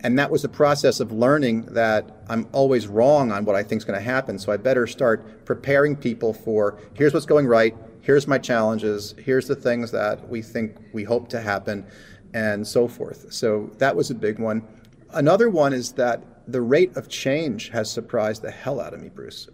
And 0.00 0.18
that 0.18 0.30
was 0.30 0.42
the 0.42 0.48
process 0.48 0.98
of 0.98 1.12
learning 1.12 1.66
that 1.66 2.22
I'm 2.28 2.48
always 2.52 2.86
wrong 2.86 3.32
on 3.32 3.44
what 3.44 3.54
I 3.54 3.62
think 3.62 3.80
is 3.80 3.84
going 3.84 3.98
to 3.98 4.04
happen. 4.04 4.38
So 4.38 4.50
I 4.50 4.56
better 4.56 4.86
start 4.86 5.44
preparing 5.44 5.94
people 5.94 6.32
for 6.32 6.78
here's 6.94 7.12
what's 7.12 7.26
going 7.26 7.46
right, 7.46 7.76
here's 8.00 8.26
my 8.26 8.38
challenges, 8.38 9.14
here's 9.18 9.46
the 9.46 9.54
things 9.54 9.90
that 9.90 10.26
we 10.28 10.40
think 10.40 10.76
we 10.92 11.04
hope 11.04 11.28
to 11.30 11.40
happen, 11.40 11.86
and 12.32 12.66
so 12.66 12.88
forth. 12.88 13.32
So 13.32 13.70
that 13.78 13.94
was 13.94 14.10
a 14.10 14.14
big 14.14 14.38
one. 14.38 14.66
Another 15.10 15.50
one 15.50 15.72
is 15.72 15.92
that 15.92 16.22
the 16.46 16.62
rate 16.62 16.96
of 16.96 17.08
change 17.08 17.70
has 17.70 17.90
surprised 17.90 18.42
the 18.42 18.50
hell 18.50 18.80
out 18.80 18.94
of 18.94 19.00
me, 19.00 19.08
Bruce. 19.08 19.48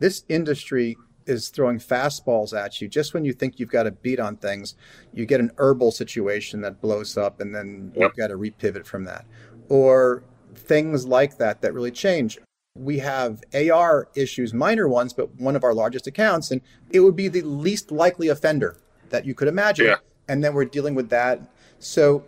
This 0.00 0.24
industry 0.28 0.96
is 1.26 1.48
throwing 1.48 1.78
fastballs 1.78 2.52
at 2.56 2.80
you 2.80 2.88
just 2.88 3.14
when 3.14 3.24
you 3.24 3.32
think 3.32 3.58
you've 3.58 3.70
got 3.70 3.86
a 3.86 3.90
beat 3.90 4.20
on 4.20 4.36
things 4.36 4.74
you 5.12 5.24
get 5.24 5.40
an 5.40 5.50
herbal 5.58 5.90
situation 5.90 6.60
that 6.60 6.80
blows 6.80 7.16
up 7.16 7.40
and 7.40 7.54
then 7.54 7.92
you've 7.96 8.16
got 8.16 8.28
to 8.28 8.34
repivot 8.34 8.84
from 8.84 9.04
that 9.04 9.24
or 9.68 10.22
things 10.54 11.06
like 11.06 11.38
that 11.38 11.60
that 11.62 11.72
really 11.72 11.90
change 11.90 12.38
we 12.76 12.98
have 12.98 13.42
AR 13.54 14.08
issues, 14.16 14.52
minor 14.52 14.88
ones, 14.88 15.12
but 15.12 15.32
one 15.40 15.54
of 15.54 15.62
our 15.62 15.74
largest 15.74 16.06
accounts, 16.06 16.50
and 16.50 16.60
it 16.90 17.00
would 17.00 17.14
be 17.14 17.28
the 17.28 17.42
least 17.42 17.92
likely 17.92 18.28
offender 18.28 18.76
that 19.10 19.24
you 19.24 19.34
could 19.34 19.48
imagine. 19.48 19.86
Yeah. 19.86 19.96
And 20.28 20.42
then 20.42 20.54
we're 20.54 20.64
dealing 20.64 20.94
with 20.94 21.08
that. 21.10 21.40
So 21.78 22.24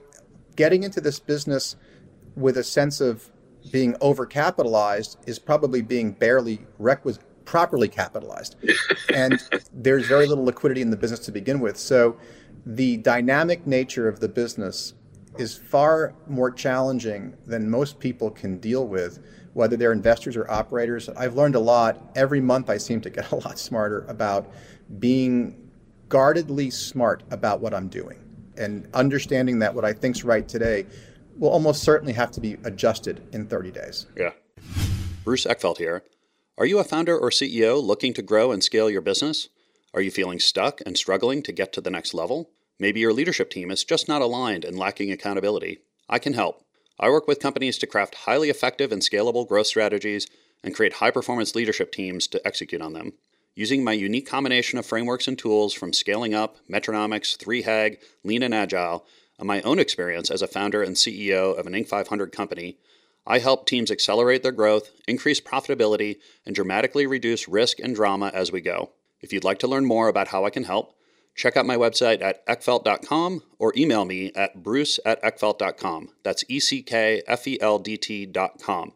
getting 0.54 0.84
into 0.84 1.00
this 1.00 1.18
business 1.18 1.76
with 2.36 2.58
a 2.58 2.64
sense 2.64 3.00
of 3.00 3.30
being 3.72 3.94
overcapitalized 3.94 5.16
is 5.26 5.38
probably 5.38 5.82
being 5.82 6.12
barely 6.12 6.64
requisite 6.78 7.24
properly 7.46 7.88
capitalized. 7.88 8.56
and 9.14 9.40
there's 9.72 10.06
very 10.06 10.26
little 10.26 10.44
liquidity 10.44 10.82
in 10.82 10.90
the 10.90 10.96
business 10.96 11.20
to 11.20 11.32
begin 11.32 11.60
with. 11.60 11.78
So 11.78 12.18
the 12.66 12.98
dynamic 12.98 13.66
nature 13.66 14.06
of 14.08 14.20
the 14.20 14.28
business 14.28 14.92
is 15.38 15.56
far 15.56 16.14
more 16.28 16.50
challenging 16.50 17.34
than 17.46 17.70
most 17.70 17.98
people 17.98 18.30
can 18.30 18.58
deal 18.58 18.86
with 18.86 19.20
whether 19.54 19.74
they're 19.74 19.92
investors 19.92 20.36
or 20.36 20.50
operators. 20.50 21.08
I've 21.08 21.34
learned 21.34 21.54
a 21.54 21.60
lot. 21.60 22.10
Every 22.14 22.42
month, 22.42 22.68
I 22.68 22.76
seem 22.76 23.00
to 23.00 23.08
get 23.08 23.30
a 23.32 23.36
lot 23.36 23.58
smarter 23.58 24.04
about 24.06 24.52
being 24.98 25.70
guardedly 26.10 26.68
smart 26.68 27.22
about 27.30 27.60
what 27.60 27.72
I'm 27.72 27.88
doing 27.88 28.18
and 28.58 28.86
understanding 28.92 29.58
that 29.60 29.74
what 29.74 29.84
I 29.84 29.92
think's 29.92 30.24
right 30.24 30.46
today 30.46 30.86
will 31.38 31.48
almost 31.48 31.82
certainly 31.82 32.12
have 32.12 32.30
to 32.32 32.40
be 32.40 32.58
adjusted 32.64 33.26
in 33.32 33.46
30 33.46 33.70
days. 33.70 34.06
Yeah. 34.16 34.30
Bruce 35.24 35.44
Eckfeldt 35.46 35.78
here. 35.78 36.02
Are 36.58 36.64
you 36.64 36.78
a 36.78 36.84
founder 36.84 37.18
or 37.18 37.28
CEO 37.28 37.82
looking 37.82 38.14
to 38.14 38.22
grow 38.22 38.50
and 38.50 38.64
scale 38.64 38.88
your 38.88 39.02
business? 39.02 39.50
Are 39.92 40.00
you 40.00 40.10
feeling 40.10 40.40
stuck 40.40 40.80
and 40.86 40.96
struggling 40.96 41.42
to 41.42 41.52
get 41.52 41.70
to 41.74 41.82
the 41.82 41.90
next 41.90 42.14
level? 42.14 42.48
Maybe 42.78 43.00
your 43.00 43.12
leadership 43.12 43.50
team 43.50 43.70
is 43.70 43.84
just 43.84 44.08
not 44.08 44.22
aligned 44.22 44.64
and 44.64 44.78
lacking 44.78 45.12
accountability. 45.12 45.80
I 46.08 46.18
can 46.18 46.32
help. 46.32 46.64
I 46.98 47.10
work 47.10 47.28
with 47.28 47.40
companies 47.40 47.76
to 47.78 47.86
craft 47.86 48.14
highly 48.24 48.48
effective 48.48 48.90
and 48.90 49.02
scalable 49.02 49.46
growth 49.46 49.66
strategies 49.66 50.28
and 50.64 50.74
create 50.74 50.94
high 50.94 51.10
performance 51.10 51.54
leadership 51.54 51.92
teams 51.92 52.26
to 52.28 52.46
execute 52.46 52.80
on 52.80 52.94
them. 52.94 53.12
Using 53.54 53.84
my 53.84 53.92
unique 53.92 54.26
combination 54.26 54.78
of 54.78 54.86
frameworks 54.86 55.28
and 55.28 55.38
tools 55.38 55.74
from 55.74 55.92
scaling 55.92 56.32
up, 56.32 56.56
Metronomics, 56.70 57.36
3HAG, 57.36 57.98
Lean 58.24 58.42
and 58.42 58.54
Agile, 58.54 59.04
and 59.38 59.46
my 59.46 59.60
own 59.60 59.78
experience 59.78 60.30
as 60.30 60.40
a 60.40 60.46
founder 60.46 60.82
and 60.82 60.96
CEO 60.96 61.54
of 61.54 61.66
an 61.66 61.74
Inc. 61.74 61.86
500 61.86 62.32
company, 62.32 62.78
I 63.26 63.40
help 63.40 63.66
teams 63.66 63.90
accelerate 63.90 64.42
their 64.42 64.52
growth, 64.52 64.90
increase 65.08 65.40
profitability, 65.40 66.18
and 66.44 66.54
dramatically 66.54 67.06
reduce 67.06 67.48
risk 67.48 67.80
and 67.80 67.94
drama 67.94 68.30
as 68.32 68.52
we 68.52 68.60
go. 68.60 68.92
If 69.20 69.32
you'd 69.32 69.44
like 69.44 69.58
to 69.60 69.66
learn 69.66 69.84
more 69.84 70.08
about 70.08 70.28
how 70.28 70.44
I 70.44 70.50
can 70.50 70.64
help, 70.64 70.94
check 71.34 71.56
out 71.56 71.66
my 71.66 71.76
website 71.76 72.22
at 72.22 72.46
eckfeldt.com 72.46 73.42
or 73.58 73.72
email 73.76 74.04
me 74.04 74.32
at 74.34 74.62
bruce 74.62 75.00
at 75.04 75.22
eckfeldt.com. 75.22 76.10
That's 76.22 76.44
E 76.48 76.60
C 76.60 76.82
K 76.82 77.22
F 77.26 77.46
E 77.48 77.58
L 77.60 77.78
D 77.78 77.96
T.com. 77.96 78.92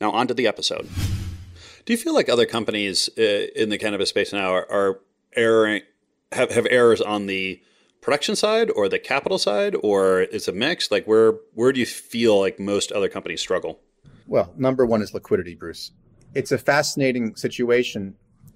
Now, 0.00 0.10
on 0.10 0.26
to 0.28 0.34
the 0.34 0.46
episode. 0.46 0.88
Do 1.84 1.92
you 1.92 1.96
feel 1.96 2.14
like 2.14 2.28
other 2.28 2.46
companies 2.46 3.08
uh, 3.18 3.46
in 3.56 3.68
the 3.68 3.78
cannabis 3.78 4.10
space 4.10 4.32
now 4.32 4.52
are, 4.52 4.70
are 4.70 5.00
erring, 5.34 5.82
have, 6.32 6.50
have 6.50 6.66
errors 6.70 7.00
on 7.00 7.26
the 7.26 7.62
production 8.08 8.34
side 8.34 8.70
or 8.70 8.88
the 8.88 8.98
capital 8.98 9.36
side, 9.36 9.76
or 9.82 10.22
it's 10.22 10.48
a 10.48 10.52
mix? 10.52 10.90
Like, 10.90 11.04
where 11.04 11.34
where 11.52 11.74
do 11.74 11.80
you 11.80 11.84
feel 11.84 12.40
like 12.40 12.58
most 12.58 12.90
other 12.90 13.06
companies 13.10 13.42
struggle? 13.42 13.80
Well, 14.26 14.54
number 14.56 14.86
one 14.86 15.02
is 15.02 15.12
liquidity, 15.12 15.54
Bruce. 15.54 15.92
It's 16.34 16.50
a 16.50 16.56
fascinating 16.56 17.36
situation 17.36 18.14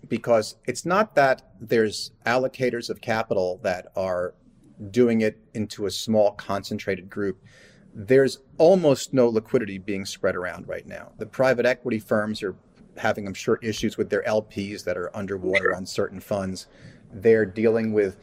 because 0.09 0.57
it's 0.67 0.87
not 0.87 1.17
that 1.17 1.53
there's 1.61 2.13
allocators 2.25 2.89
of 2.89 3.03
capital 3.03 3.61
that 3.63 3.89
are 3.95 4.33
doing 4.91 5.21
it 5.21 5.39
into 5.53 5.85
a 5.85 5.91
small 5.91 6.31
concentrated 6.33 7.11
group. 7.11 7.37
There's 7.95 8.39
almost 8.57 9.13
no 9.13 9.29
liquidity 9.29 9.77
being 9.77 10.07
spread 10.07 10.35
around 10.35 10.67
right 10.67 10.87
now. 10.87 11.13
The 11.19 11.27
private 11.27 11.67
equity 11.67 11.99
firms 11.99 12.43
are 12.43 12.57
having, 12.97 13.27
I'm 13.27 13.35
sure, 13.35 13.59
issues 13.61 13.99
with 13.99 14.09
their 14.09 14.23
LPs 14.23 14.83
that 14.85 14.97
are 14.97 15.15
underwater 15.15 15.77
on 15.77 15.85
certain 15.85 16.21
funds. 16.21 16.69
They're 17.13 17.45
dealing 17.45 17.93
with 17.93 18.17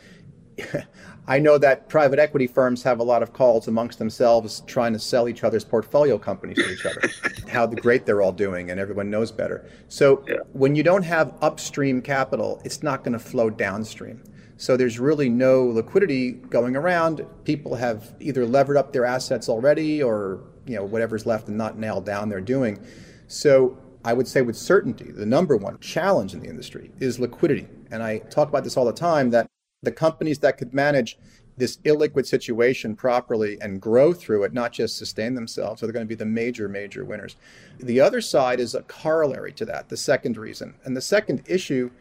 I 1.28 1.38
know 1.38 1.60
that 1.60 1.90
private 1.90 2.18
equity 2.18 2.48
firms 2.48 2.82
have 2.84 3.00
a 3.00 3.04
lot 3.04 3.22
of 3.22 3.34
calls 3.34 3.68
amongst 3.68 4.00
themselves 4.00 4.64
trying 4.66 4.94
to 4.94 5.00
sell 5.00 5.30
each 5.30 5.44
other's 5.44 5.64
portfolio 5.64 6.18
companies 6.18 6.58
to 6.58 6.72
each 6.72 6.86
other, 6.86 7.02
how 7.48 7.68
great 7.68 8.08
they're 8.08 8.22
all 8.22 8.32
doing, 8.32 8.72
and 8.72 8.80
everyone 8.80 9.12
knows 9.12 9.32
better. 9.32 9.70
So 9.90 10.24
yeah. 10.28 10.38
when 10.54 10.76
you 10.76 10.82
don't 10.82 11.04
have 11.04 11.36
upstream 11.42 12.02
capital, 12.02 12.62
it's 12.66 12.82
not 12.82 13.04
going 13.04 13.14
to 13.14 13.20
flow 13.20 13.52
downstream. 13.52 14.24
So 14.58 14.76
there's 14.76 15.00
really 15.00 15.30
no 15.30 15.66
liquidity 15.66 16.32
going 16.32 16.76
around. 16.76 17.26
People 17.44 17.76
have 17.76 18.16
either 18.20 18.46
levered 18.46 18.76
up 18.76 18.92
their 18.92 19.06
assets 19.06 19.50
already, 19.50 20.02
or 20.02 20.42
you 20.66 20.76
know 20.76 20.84
whatever's 20.84 21.26
left 21.26 21.48
and 21.48 21.58
not 21.58 21.78
nailed 21.78 22.06
down 22.06 22.30
they're 22.30 22.42
doing. 22.42 22.84
So 23.28 23.78
I 24.04 24.14
would 24.14 24.28
say 24.28 24.42
with 24.42 24.58
certainty, 24.58 25.12
the 25.12 25.26
number 25.26 25.56
one 25.56 25.78
challenge 25.80 26.34
in 26.34 26.40
the 26.40 26.50
industry 26.50 26.92
is 27.00 27.20
liquidity. 27.20 27.68
And 27.92 28.02
I 28.02 28.20
talk 28.20 28.50
about 28.50 28.64
this 28.64 28.78
all 28.78 28.86
the 28.86 28.94
time 28.94 29.30
that 29.30 29.48
the 29.82 29.92
companies 29.92 30.40
that 30.40 30.58
could 30.58 30.74
manage 30.74 31.18
this 31.58 31.78
illiquid 31.78 32.26
situation 32.26 32.96
properly 32.96 33.58
and 33.62 33.82
grow 33.82 34.14
through 34.14 34.44
it, 34.44 34.54
not 34.54 34.72
just 34.72 34.98
sustain 34.98 35.36
themselves, 35.36 35.84
are 35.84 35.92
going 35.92 36.06
to 36.06 36.10
be 36.10 36.16
the 36.16 36.26
major, 36.26 36.70
major 36.70 37.04
winners. 37.04 37.36
The 37.80 38.00
other 38.00 38.22
side 38.22 38.60
is 38.60 38.76
a 38.76 38.82
corollary 38.84 39.52
to 39.54 39.66
that, 39.66 39.90
the 39.90 39.98
second 39.98 40.38
reason. 40.38 40.76
And 40.86 40.96
the 40.96 41.02
second 41.02 41.44
issue 41.48 41.92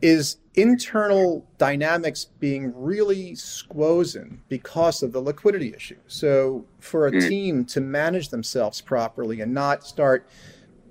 is 0.00 0.38
internal 0.54 1.46
dynamics 1.58 2.24
being 2.38 2.72
really 2.76 3.32
squozen 3.32 4.38
because 4.48 5.02
of 5.02 5.12
the 5.12 5.20
liquidity 5.20 5.74
issue. 5.74 5.98
So, 6.06 6.64
for 6.78 7.06
a 7.06 7.12
hmm. 7.12 7.28
team 7.28 7.64
to 7.66 7.80
manage 7.80 8.28
themselves 8.28 8.80
properly 8.80 9.40
and 9.40 9.52
not 9.52 9.84
start 9.84 10.26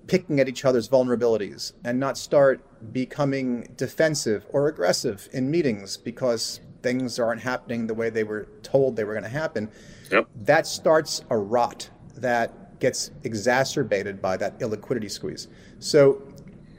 picking 0.10 0.40
at 0.40 0.50
each 0.50 0.66
other's 0.66 0.90
vulnerabilities 0.90 1.74
and 1.86 2.00
not 2.00 2.18
start 2.18 2.60
becoming 2.92 3.72
defensive 3.78 4.46
or 4.50 4.68
aggressive 4.68 5.30
in 5.32 5.50
meetings 5.50 5.98
because 5.98 6.60
things 6.82 7.20
aren't 7.20 7.42
happening 7.42 7.88
the 7.88 7.94
way 7.94 8.10
they 8.10 8.24
were 8.24 8.48
told 8.64 8.96
they 8.96 9.04
were 9.04 9.14
going 9.14 9.24
to 9.24 9.30
happen, 9.30 9.70
yep. 10.12 10.28
that 10.36 10.66
starts 10.66 11.24
a 11.30 11.38
rot 11.38 11.90
that 12.16 12.80
gets 12.80 13.12
exacerbated 13.24 14.22
by 14.22 14.36
that 14.38 14.60
illiquidity 14.60 15.12
squeeze. 15.12 15.48
So 15.80 16.22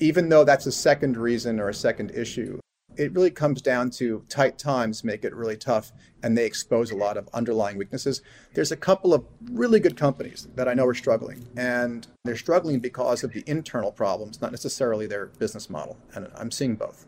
even 0.00 0.28
though 0.28 0.44
that's 0.44 0.66
a 0.66 0.72
second 0.72 1.16
reason 1.16 1.60
or 1.60 1.68
a 1.68 1.74
second 1.74 2.10
issue, 2.12 2.58
it 2.96 3.12
really 3.12 3.30
comes 3.30 3.62
down 3.62 3.90
to 3.90 4.24
tight 4.28 4.58
times 4.58 5.04
make 5.04 5.24
it 5.24 5.34
really 5.34 5.56
tough 5.56 5.92
and 6.22 6.36
they 6.36 6.44
expose 6.44 6.90
a 6.90 6.96
lot 6.96 7.16
of 7.16 7.28
underlying 7.32 7.78
weaknesses. 7.78 8.22
There's 8.54 8.72
a 8.72 8.76
couple 8.76 9.14
of 9.14 9.24
really 9.50 9.80
good 9.80 9.96
companies 9.96 10.48
that 10.54 10.68
I 10.68 10.74
know 10.74 10.86
are 10.86 10.94
struggling 10.94 11.46
and 11.56 12.06
they're 12.24 12.36
struggling 12.36 12.78
because 12.78 13.24
of 13.24 13.32
the 13.32 13.42
internal 13.46 13.92
problems, 13.92 14.40
not 14.40 14.50
necessarily 14.50 15.06
their 15.06 15.26
business 15.26 15.70
model. 15.70 15.96
And 16.14 16.30
I'm 16.36 16.50
seeing 16.50 16.76
both. 16.76 17.06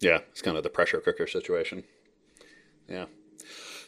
Yeah, 0.00 0.18
it's 0.30 0.42
kind 0.42 0.56
of 0.56 0.62
the 0.62 0.70
pressure 0.70 1.00
cooker 1.00 1.26
situation. 1.26 1.84
Yeah. 2.88 3.06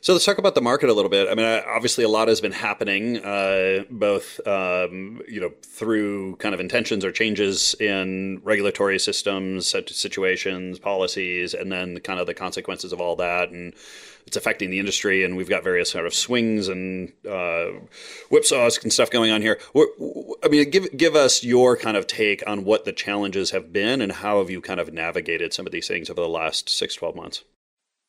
So 0.00 0.12
let's 0.12 0.24
talk 0.24 0.38
about 0.38 0.54
the 0.54 0.60
market 0.60 0.88
a 0.88 0.92
little 0.92 1.08
bit. 1.10 1.28
I 1.28 1.34
mean, 1.34 1.44
obviously, 1.66 2.04
a 2.04 2.08
lot 2.08 2.28
has 2.28 2.40
been 2.40 2.52
happening, 2.52 3.18
uh, 3.18 3.84
both 3.90 4.40
um, 4.46 5.20
you 5.28 5.40
know 5.40 5.50
through 5.62 6.36
kind 6.36 6.54
of 6.54 6.60
intentions 6.60 7.04
or 7.04 7.10
changes 7.10 7.74
in 7.80 8.40
regulatory 8.44 8.98
systems, 9.00 9.68
situations, 9.68 10.78
policies, 10.78 11.52
and 11.52 11.72
then 11.72 11.98
kind 12.00 12.20
of 12.20 12.26
the 12.26 12.34
consequences 12.34 12.92
of 12.92 13.00
all 13.00 13.16
that, 13.16 13.50
and 13.50 13.74
it's 14.24 14.36
affecting 14.36 14.70
the 14.70 14.78
industry. 14.78 15.24
And 15.24 15.36
we've 15.36 15.48
got 15.48 15.64
various 15.64 15.90
sort 15.90 16.06
of 16.06 16.14
swings 16.14 16.68
and 16.68 17.12
uh, 17.26 17.72
whipsaws 18.30 18.80
and 18.82 18.92
stuff 18.92 19.10
going 19.10 19.32
on 19.32 19.42
here. 19.42 19.58
I 20.44 20.48
mean, 20.48 20.70
give 20.70 20.96
give 20.96 21.16
us 21.16 21.42
your 21.42 21.76
kind 21.76 21.96
of 21.96 22.06
take 22.06 22.44
on 22.46 22.64
what 22.64 22.84
the 22.84 22.92
challenges 22.92 23.50
have 23.50 23.72
been, 23.72 24.00
and 24.00 24.12
how 24.12 24.38
have 24.38 24.48
you 24.48 24.60
kind 24.60 24.78
of 24.78 24.92
navigated 24.92 25.52
some 25.52 25.66
of 25.66 25.72
these 25.72 25.88
things 25.88 26.08
over 26.08 26.20
the 26.20 26.28
last 26.28 26.68
six, 26.68 26.94
12 26.94 27.16
months. 27.16 27.42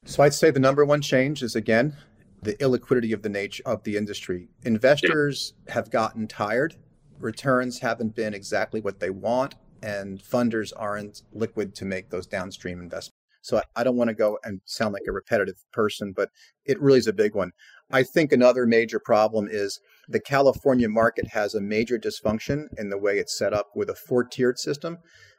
So 0.10 0.24
I'd 0.24 0.34
say 0.34 0.50
the 0.50 0.60
number 0.60 0.84
one 0.86 1.02
change 1.02 1.44
is 1.44 1.56
again 1.56 1.96
the 2.42 2.56
illiquidity 2.56 3.14
of 3.14 3.22
the 3.22 3.30
nature 3.30 3.62
of 3.68 3.84
the 3.84 3.96
industry. 3.96 4.48
Investors 4.64 5.54
have 5.68 5.92
gotten 5.92 6.28
tired. 6.28 6.76
Returns 7.20 7.78
haven't 7.80 8.16
been 8.16 8.34
exactly 8.34 8.82
what 8.82 9.00
they 9.00 9.12
want, 9.12 9.54
and 9.84 10.20
funders 10.20 10.74
aren't 10.76 11.22
liquid 11.32 11.76
to 11.76 11.86
make 11.86 12.10
those 12.10 12.26
downstream 12.26 12.82
investments. 12.82 13.14
So 13.44 13.62
I 13.76 13.84
don't 13.84 13.98
want 13.98 14.08
to 14.08 14.16
go 14.16 14.40
and 14.44 14.62
sound 14.66 14.94
like 14.94 15.04
a 15.08 15.12
repetitive 15.12 15.64
person, 15.72 16.12
but 16.16 16.30
it 16.66 16.82
really 16.82 16.98
is 16.98 17.08
a 17.08 17.14
big 17.14 17.36
one. 17.36 17.52
I 17.92 18.02
think 18.02 18.32
another 18.32 18.66
major 18.66 19.00
problem 19.00 19.48
is 19.48 19.80
the 20.08 20.20
California 20.20 20.90
market 20.90 21.28
has 21.28 21.54
a 21.54 21.62
major 21.62 22.00
dysfunction 22.00 22.66
in 22.80 22.90
the 22.90 22.98
way 22.98 23.20
it's 23.20 23.38
set 23.38 23.54
up 23.54 23.68
with 23.76 23.92
a 23.92 23.96
four 23.96 24.24
tiered 24.24 24.58
system. 24.58 24.98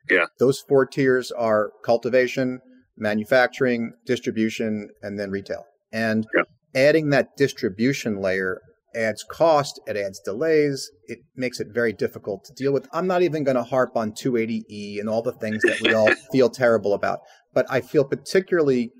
Yeah. 0.08 0.26
Those 0.38 0.60
four 0.60 0.86
tiers 0.86 1.32
are 1.32 1.72
cultivation, 1.84 2.60
manufacturing, 3.00 3.92
distribution, 4.06 4.88
and 5.02 5.18
then 5.18 5.30
retail. 5.30 5.64
And 5.92 6.26
yeah. 6.36 6.42
adding 6.74 7.10
that 7.10 7.36
distribution 7.36 8.20
layer 8.20 8.60
adds 8.94 9.24
cost, 9.24 9.80
it 9.86 9.96
adds 9.96 10.20
delays, 10.20 10.90
it 11.06 11.20
makes 11.36 11.60
it 11.60 11.68
very 11.72 11.92
difficult 11.92 12.44
to 12.44 12.52
deal 12.52 12.72
with. 12.72 12.88
I'm 12.92 13.06
not 13.06 13.22
even 13.22 13.44
going 13.44 13.56
to 13.56 13.62
harp 13.62 13.96
on 13.96 14.12
280E 14.12 15.00
and 15.00 15.08
all 15.08 15.22
the 15.22 15.32
things 15.32 15.62
that 15.62 15.80
we 15.80 15.94
all 15.94 16.12
feel 16.32 16.50
terrible 16.50 16.94
about, 16.94 17.20
but 17.54 17.66
I 17.70 17.80
feel 17.80 18.04
particularly 18.04 18.90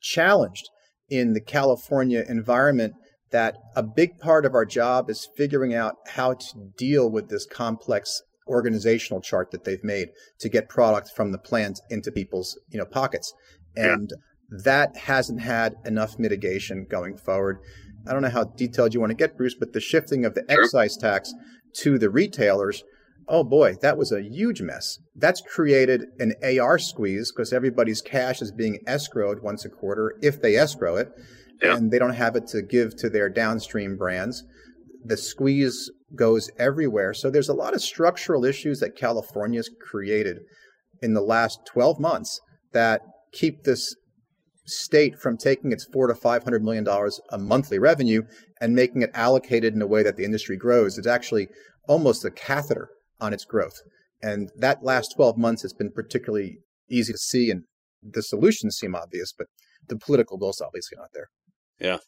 challenged 0.00 0.68
in 1.08 1.32
the 1.32 1.40
California 1.40 2.24
environment 2.28 2.94
that 3.30 3.56
a 3.76 3.82
big 3.82 4.18
part 4.18 4.46
of 4.46 4.54
our 4.54 4.64
job 4.64 5.10
is 5.10 5.28
figuring 5.36 5.74
out 5.74 5.96
how 6.08 6.34
to 6.34 6.70
deal 6.76 7.10
with 7.10 7.28
this 7.28 7.46
complex 7.46 8.22
organizational 8.48 9.20
chart 9.20 9.50
that 9.50 9.64
they've 9.64 9.84
made 9.84 10.08
to 10.38 10.48
get 10.48 10.68
product 10.68 11.10
from 11.14 11.32
the 11.32 11.38
plant 11.38 11.80
into 11.90 12.10
people's 12.10 12.58
you 12.70 12.78
know 12.78 12.84
pockets 12.84 13.32
and 13.76 14.10
yeah. 14.10 14.58
that 14.64 14.96
hasn't 14.96 15.40
had 15.40 15.74
enough 15.84 16.18
mitigation 16.18 16.86
going 16.88 17.16
forward 17.16 17.58
i 18.06 18.12
don't 18.12 18.22
know 18.22 18.30
how 18.30 18.44
detailed 18.44 18.94
you 18.94 19.00
want 19.00 19.10
to 19.10 19.16
get 19.16 19.36
bruce 19.36 19.54
but 19.54 19.72
the 19.72 19.80
shifting 19.80 20.24
of 20.24 20.34
the 20.34 20.44
sure. 20.48 20.62
excise 20.62 20.96
tax 20.96 21.32
to 21.72 21.98
the 21.98 22.10
retailers 22.10 22.84
oh 23.28 23.44
boy 23.44 23.74
that 23.82 23.98
was 23.98 24.10
a 24.10 24.22
huge 24.22 24.62
mess 24.62 24.98
that's 25.16 25.40
created 25.42 26.06
an 26.18 26.34
ar 26.60 26.78
squeeze 26.78 27.30
because 27.30 27.52
everybody's 27.52 28.02
cash 28.02 28.40
is 28.40 28.52
being 28.52 28.78
escrowed 28.86 29.42
once 29.42 29.64
a 29.64 29.68
quarter 29.68 30.14
if 30.22 30.40
they 30.40 30.56
escrow 30.56 30.96
it 30.96 31.10
yeah. 31.62 31.76
and 31.76 31.90
they 31.90 31.98
don't 31.98 32.14
have 32.14 32.36
it 32.36 32.46
to 32.46 32.62
give 32.62 32.96
to 32.96 33.10
their 33.10 33.28
downstream 33.28 33.96
brands 33.96 34.44
the 35.08 35.16
squeeze 35.16 35.90
goes 36.14 36.50
everywhere. 36.58 37.14
So 37.14 37.30
there's 37.30 37.48
a 37.48 37.54
lot 37.54 37.74
of 37.74 37.82
structural 37.82 38.44
issues 38.44 38.80
that 38.80 38.96
California's 38.96 39.70
created 39.80 40.40
in 41.00 41.14
the 41.14 41.22
last 41.22 41.60
12 41.72 41.98
months 41.98 42.40
that 42.72 43.00
keep 43.32 43.64
this 43.64 43.94
state 44.66 45.18
from 45.18 45.38
taking 45.38 45.72
its 45.72 45.86
four 45.90 46.08
to 46.08 46.14
five 46.14 46.44
hundred 46.44 46.62
million 46.62 46.84
dollars 46.84 47.18
a 47.30 47.38
monthly 47.38 47.78
revenue 47.78 48.22
and 48.60 48.74
making 48.74 49.00
it 49.00 49.10
allocated 49.14 49.72
in 49.74 49.80
a 49.80 49.86
way 49.86 50.02
that 50.02 50.16
the 50.16 50.24
industry 50.24 50.58
grows. 50.58 50.98
It's 50.98 51.06
actually 51.06 51.48
almost 51.88 52.24
a 52.26 52.30
catheter 52.30 52.90
on 53.18 53.32
its 53.32 53.46
growth. 53.46 53.80
And 54.22 54.50
that 54.58 54.82
last 54.82 55.14
12 55.16 55.38
months 55.38 55.62
has 55.62 55.72
been 55.72 55.90
particularly 55.90 56.58
easy 56.90 57.12
to 57.12 57.18
see 57.18 57.50
and 57.50 57.62
the 58.02 58.22
solutions 58.22 58.76
seem 58.76 58.94
obvious, 58.94 59.32
but 59.36 59.46
the 59.88 59.96
political 59.96 60.38
will 60.38 60.50
is 60.50 60.62
obviously 60.64 60.98
not 60.98 61.08
there. 61.14 61.28
Yeah. 61.80 61.98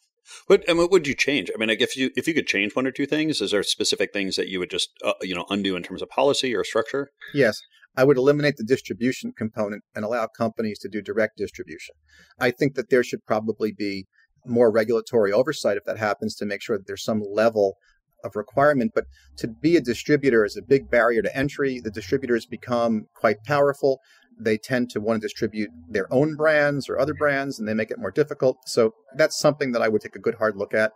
What 0.47 0.63
and 0.67 0.77
what 0.77 0.91
would 0.91 1.07
you 1.07 1.15
change? 1.15 1.49
I 1.53 1.57
mean, 1.57 1.69
like 1.69 1.81
if 1.81 1.97
you 1.97 2.11
if 2.15 2.27
you 2.27 2.33
could 2.33 2.47
change 2.47 2.75
one 2.75 2.87
or 2.87 2.91
two 2.91 3.05
things, 3.05 3.41
is 3.41 3.51
there 3.51 3.63
specific 3.63 4.13
things 4.13 4.35
that 4.35 4.49
you 4.49 4.59
would 4.59 4.69
just 4.69 4.89
uh, 5.03 5.13
you 5.21 5.35
know 5.35 5.45
undo 5.49 5.75
in 5.75 5.83
terms 5.83 6.01
of 6.01 6.09
policy 6.09 6.55
or 6.55 6.63
structure? 6.63 7.11
Yes, 7.33 7.59
I 7.95 8.03
would 8.03 8.17
eliminate 8.17 8.57
the 8.57 8.63
distribution 8.63 9.33
component 9.37 9.83
and 9.95 10.05
allow 10.05 10.27
companies 10.27 10.79
to 10.79 10.89
do 10.89 11.01
direct 11.01 11.37
distribution. 11.37 11.95
I 12.39 12.51
think 12.51 12.75
that 12.75 12.89
there 12.89 13.03
should 13.03 13.25
probably 13.25 13.71
be 13.71 14.07
more 14.45 14.71
regulatory 14.71 15.31
oversight 15.31 15.77
if 15.77 15.83
that 15.85 15.97
happens 15.97 16.35
to 16.35 16.45
make 16.45 16.61
sure 16.61 16.77
that 16.77 16.87
there's 16.87 17.03
some 17.03 17.21
level 17.21 17.75
of 18.23 18.35
requirement, 18.35 18.91
but 18.93 19.05
to 19.37 19.47
be 19.47 19.75
a 19.75 19.81
distributor 19.81 20.45
is 20.45 20.55
a 20.55 20.61
big 20.61 20.89
barrier 20.89 21.21
to 21.21 21.35
entry. 21.35 21.79
The 21.79 21.91
distributors 21.91 22.45
become 22.45 23.07
quite 23.15 23.43
powerful. 23.45 23.99
They 24.39 24.57
tend 24.57 24.89
to 24.91 25.01
want 25.01 25.21
to 25.21 25.25
distribute 25.27 25.69
their 25.89 26.11
own 26.11 26.35
brands 26.35 26.89
or 26.89 26.99
other 26.99 27.13
mm-hmm. 27.13 27.19
brands, 27.19 27.59
and 27.59 27.67
they 27.67 27.73
make 27.73 27.91
it 27.91 27.99
more 27.99 28.11
difficult. 28.11 28.57
So 28.65 28.93
that's 29.15 29.39
something 29.39 29.71
that 29.73 29.81
I 29.81 29.87
would 29.87 30.01
take 30.01 30.15
a 30.15 30.19
good 30.19 30.35
hard 30.35 30.55
look 30.55 30.73
at. 30.73 30.91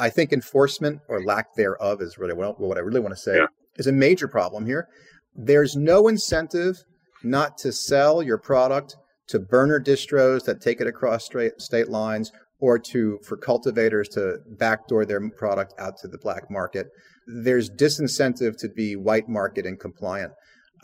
I 0.00 0.08
think 0.10 0.32
enforcement 0.32 1.00
or 1.08 1.22
lack 1.22 1.54
thereof 1.54 2.00
is 2.00 2.18
really 2.18 2.34
what, 2.34 2.58
what 2.58 2.76
I 2.76 2.80
really 2.80 3.00
want 3.00 3.14
to 3.14 3.20
say 3.20 3.36
yeah. 3.36 3.46
is 3.76 3.86
a 3.86 3.92
major 3.92 4.26
problem 4.26 4.66
here. 4.66 4.88
There's 5.34 5.76
no 5.76 6.08
incentive 6.08 6.76
not 7.22 7.56
to 7.58 7.72
sell 7.72 8.22
your 8.22 8.38
product 8.38 8.96
to 9.28 9.38
burner 9.38 9.80
distros 9.80 10.44
that 10.44 10.60
take 10.60 10.80
it 10.80 10.86
across 10.86 11.28
state 11.58 11.88
lines 11.88 12.32
or 12.58 12.78
to 12.78 13.18
for 13.24 13.36
cultivators 13.36 14.08
to 14.08 14.38
backdoor 14.58 15.04
their 15.04 15.28
product 15.30 15.74
out 15.78 15.96
to 15.98 16.08
the 16.08 16.18
black 16.18 16.50
market. 16.50 16.88
There's 17.26 17.70
disincentive 17.70 18.56
to 18.58 18.68
be 18.68 18.96
white 18.96 19.28
market 19.28 19.66
and 19.66 19.78
compliant. 19.78 20.32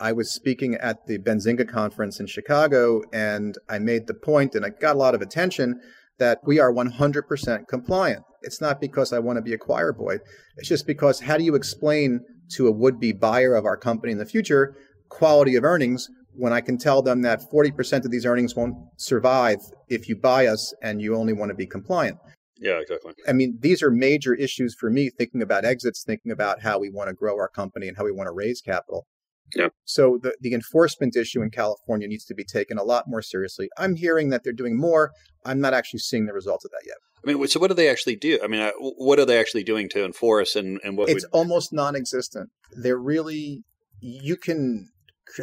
I 0.00 0.12
was 0.12 0.32
speaking 0.32 0.74
at 0.74 1.06
the 1.06 1.18
Benzinga 1.18 1.68
conference 1.68 2.20
in 2.20 2.26
Chicago, 2.26 3.02
and 3.12 3.56
I 3.68 3.78
made 3.78 4.06
the 4.06 4.14
point, 4.14 4.54
and 4.54 4.64
I 4.64 4.70
got 4.70 4.96
a 4.96 4.98
lot 4.98 5.14
of 5.14 5.22
attention, 5.22 5.80
that 6.18 6.38
we 6.44 6.58
are 6.58 6.72
100% 6.72 7.68
compliant. 7.68 8.24
It's 8.42 8.61
not 8.61 8.80
because 8.80 9.12
I 9.12 9.18
want 9.18 9.37
to 9.37 9.42
be 9.42 9.52
a 9.52 9.58
choir 9.58 9.92
boy. 9.92 10.18
It's 10.56 10.68
just 10.68 10.87
because 10.87 11.20
how 11.20 11.37
do 11.37 11.44
you 11.44 11.54
explain 11.54 12.20
to 12.52 12.66
a 12.66 12.72
would 12.72 12.98
be 13.00 13.12
buyer 13.12 13.54
of 13.54 13.64
our 13.64 13.76
company 13.76 14.12
in 14.12 14.18
the 14.18 14.26
future 14.26 14.76
quality 15.08 15.56
of 15.56 15.64
earnings 15.64 16.08
when 16.32 16.52
I 16.52 16.61
can 16.61 16.78
tell 16.78 17.02
them 17.02 17.22
that 17.22 17.40
40% 17.52 18.04
of 18.04 18.11
these 18.11 18.26
earnings 18.26 18.54
won't 18.54 18.76
survive 18.96 19.58
if 19.88 20.08
you 20.08 20.16
buy 20.16 20.46
us 20.46 20.72
and 20.82 21.00
you 21.02 21.16
only 21.16 21.32
want 21.32 21.50
to 21.50 21.54
be 21.54 21.66
compliant. 21.66 22.18
Yeah, 22.61 22.80
exactly. 22.80 23.12
I 23.26 23.32
mean, 23.32 23.58
these 23.61 23.82
are 23.82 23.90
major 23.90 24.34
issues 24.34 24.76
for 24.78 24.90
me 24.90 25.11
thinking 25.11 25.42
about 25.42 25.64
exits, 25.64 26.04
thinking 26.04 26.32
about 26.32 26.62
how 26.62 26.78
we 26.78 26.90
want 26.90 27.08
to 27.08 27.14
grow 27.14 27.37
our 27.37 27.48
company 27.48 27.88
and 27.88 27.96
how 27.96 28.04
we 28.04 28.12
want 28.12 28.28
to 28.28 28.32
raise 28.32 28.61
capital. 28.61 29.06
Yeah. 29.54 29.68
So 29.84 30.18
the, 30.22 30.34
the 30.40 30.54
enforcement 30.54 31.16
issue 31.16 31.42
in 31.42 31.50
California 31.50 32.06
needs 32.08 32.24
to 32.26 32.34
be 32.34 32.44
taken 32.44 32.78
a 32.78 32.82
lot 32.82 33.04
more 33.06 33.22
seriously. 33.22 33.68
I'm 33.78 33.96
hearing 33.96 34.30
that 34.30 34.44
they're 34.44 34.52
doing 34.52 34.78
more. 34.78 35.12
I'm 35.44 35.61
not 35.61 35.74
actually 35.74 36.00
seeing 36.00 36.26
the 36.26 36.34
results 36.34 36.64
of 36.64 36.70
that 36.72 36.82
yet. 36.87 36.96
I 37.24 37.32
mean, 37.32 37.48
so 37.48 37.58
what 37.58 37.68
do 37.68 37.74
they 37.74 37.88
actually 37.88 38.16
do? 38.16 38.38
I 38.42 38.46
mean, 38.46 38.61
uh, 38.61 38.70
what 38.78 39.18
are 39.18 39.24
they 39.24 39.40
actually 39.40 39.64
doing 39.64 39.88
to 39.90 40.04
enforce 40.04 40.54
and, 40.54 40.78
and 40.84 40.96
what? 40.96 41.08
It's 41.08 41.24
would... 41.24 41.38
almost 41.38 41.72
non-existent. 41.72 42.50
They're 42.72 42.98
really, 42.98 43.64
you 44.00 44.37
can 44.37 44.88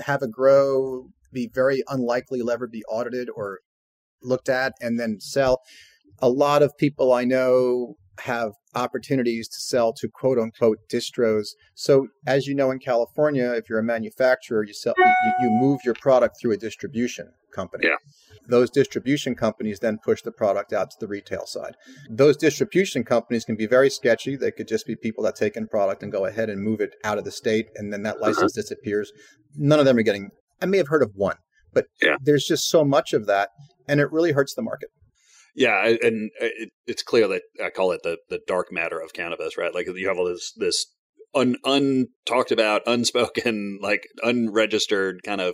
have 0.06 0.22
a 0.22 0.28
grow 0.28 1.10
be 1.34 1.50
very 1.54 1.84
unlikely 1.88 2.40
to 2.40 2.50
ever 2.50 2.68
be 2.68 2.84
audited 2.86 3.30
or 3.36 3.60
looked 4.24 4.50
at 4.50 4.74
and 4.82 5.00
then 5.00 5.20
sell. 5.20 5.62
A 6.20 6.30
lot 6.30 6.64
of 6.64 6.78
people 6.78 7.12
I 7.14 7.26
know 7.26 7.96
have 8.20 8.52
opportunities 8.76 9.48
to 9.48 9.60
sell 9.60 9.94
to 9.94 10.08
quote 10.08 10.38
unquote 10.38 10.80
distros. 10.92 11.50
So, 11.74 12.08
as 12.26 12.48
you 12.48 12.56
know, 12.56 12.72
in 12.72 12.80
California, 12.80 13.52
if 13.52 13.70
you're 13.70 13.80
a 13.80 13.84
manufacturer, 13.84 14.64
you 14.64 14.74
sell 14.74 14.94
you, 14.98 15.34
you 15.42 15.50
move 15.50 15.80
your 15.84 15.96
product 15.96 16.38
through 16.40 16.52
a 16.54 16.58
distribution 16.58 17.32
company. 17.54 17.88
Yeah. 17.88 17.96
Those 18.48 18.70
distribution 18.70 19.34
companies 19.36 19.80
then 19.80 19.98
push 20.04 20.22
the 20.22 20.32
product 20.32 20.74
out 20.74 20.92
to 20.92 20.98
the 21.00 21.08
retail 21.08 21.46
side. 21.46 21.76
Those 22.10 22.38
distribution 22.38 23.04
companies 23.04 23.46
can 23.46 23.56
be 23.56 23.66
very 23.66 23.90
sketchy. 23.90 24.36
They 24.36 24.52
could 24.52 24.68
just 24.68 24.86
be 24.86 24.96
people 24.96 25.24
that 25.24 25.36
take 25.36 25.56
in 25.56 25.68
product 25.68 26.04
and 26.04 26.12
go 26.12 26.26
ahead 26.26 26.50
and 26.50 26.62
move 26.62 26.82
it 26.82 26.96
out 27.04 27.18
of 27.18 27.24
the 27.24 27.32
state, 27.32 27.68
and 27.76 27.92
then 27.92 28.04
that 28.04 28.18
uh-huh. 28.18 28.28
license 28.28 28.54
uh-huh. 28.54 28.62
disappears. 28.62 29.12
None 29.56 29.80
of 29.80 29.86
them 29.86 29.98
are 29.98 30.04
getting. 30.04 30.30
I 30.62 30.68
may 30.68 30.78
have 30.78 30.90
heard 30.90 31.04
of 31.04 31.12
one, 31.16 31.38
but 31.74 31.86
yeah. 32.02 32.18
there's 32.22 32.46
just 32.46 32.70
so 32.70 32.86
much 32.86 33.14
of 33.14 33.26
that, 33.26 33.50
and 33.88 34.00
it 34.00 34.12
really 34.12 34.32
hurts 34.32 34.54
the 34.54 34.62
market. 34.62 34.90
Yeah, 35.56 35.88
and 36.02 36.32
uh, 36.42 36.48
it, 36.58 36.70
it's 36.86 37.04
clear 37.04 37.28
that 37.30 37.44
I 37.64 37.70
call 37.70 37.92
it 37.94 38.02
the 38.04 38.18
the 38.30 38.42
dark 38.46 38.72
matter 38.72 39.00
of 39.00 39.14
cannabis, 39.14 39.58
right? 39.58 39.74
Like 39.74 39.88
you 39.88 40.08
have 40.08 40.18
all 40.18 40.26
this 40.26 40.52
this 40.58 40.86
un 41.34 41.56
untalked 41.66 42.52
about, 42.52 42.82
unspoken, 42.86 43.80
like 43.82 44.08
unregistered 44.22 45.22
kind 45.24 45.42
of 45.42 45.54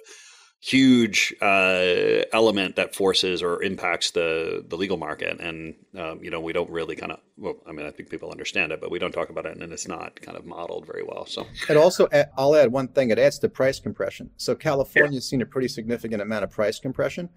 huge 0.64 1.34
uh, 1.42 2.22
element 2.32 2.76
that 2.76 2.94
forces 2.94 3.42
or 3.42 3.64
impacts 3.64 4.12
the 4.12 4.64
the 4.68 4.78
legal 4.78 4.96
market, 4.96 5.40
and 5.40 5.74
um, 5.98 6.24
you 6.24 6.30
know 6.30 6.40
we 6.40 6.54
don't 6.54 6.70
really 6.70 6.96
kind 6.96 7.12
of. 7.12 7.20
Well, 7.38 7.56
I 7.68 7.72
mean, 7.72 7.88
I 7.88 7.92
think 7.92 8.10
people 8.10 8.30
understand 8.30 8.72
it, 8.72 8.80
but 8.80 8.92
we 8.92 9.00
don't 9.00 9.12
talk 9.12 9.30
about 9.30 9.48
it, 9.48 9.58
and 9.58 9.74
it's 9.74 9.88
not 9.88 10.22
kind 10.22 10.38
of 10.38 10.46
modeled 10.46 10.86
very 10.86 11.04
well. 11.04 11.26
So 11.26 11.48
it 11.68 11.76
also, 11.76 12.08
I'll 12.38 12.56
add 12.56 12.72
one 12.72 12.88
thing. 12.88 13.10
It 13.10 13.18
adds 13.18 13.40
to 13.40 13.50
price 13.50 13.80
compression. 13.80 14.30
So 14.38 14.54
California's 14.54 15.26
yeah. 15.26 15.30
seen 15.32 15.42
a 15.42 15.46
pretty 15.48 15.68
significant 15.68 16.22
amount 16.22 16.44
of 16.44 16.52
price 16.52 16.80
compression, 16.80 17.30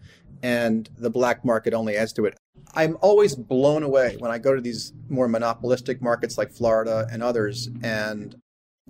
and 0.42 0.88
the 0.98 1.10
black 1.10 1.44
market 1.44 1.72
only 1.72 1.96
adds 1.96 2.12
to 2.14 2.26
it. 2.26 2.36
I'm 2.74 2.98
always 3.00 3.34
blown 3.34 3.82
away 3.82 4.16
when 4.18 4.30
I 4.30 4.38
go 4.38 4.54
to 4.54 4.60
these 4.60 4.92
more 5.08 5.28
monopolistic 5.28 6.02
markets 6.02 6.36
like 6.36 6.52
Florida 6.52 7.08
and 7.10 7.22
others, 7.22 7.70
and 7.82 8.36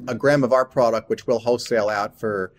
a 0.08 0.14
gram 0.16 0.42
of 0.42 0.52
our 0.52 0.64
product, 0.64 1.08
which 1.08 1.28
we'll 1.28 1.38
wholesale 1.38 1.88
out 1.88 2.18
for 2.18 2.52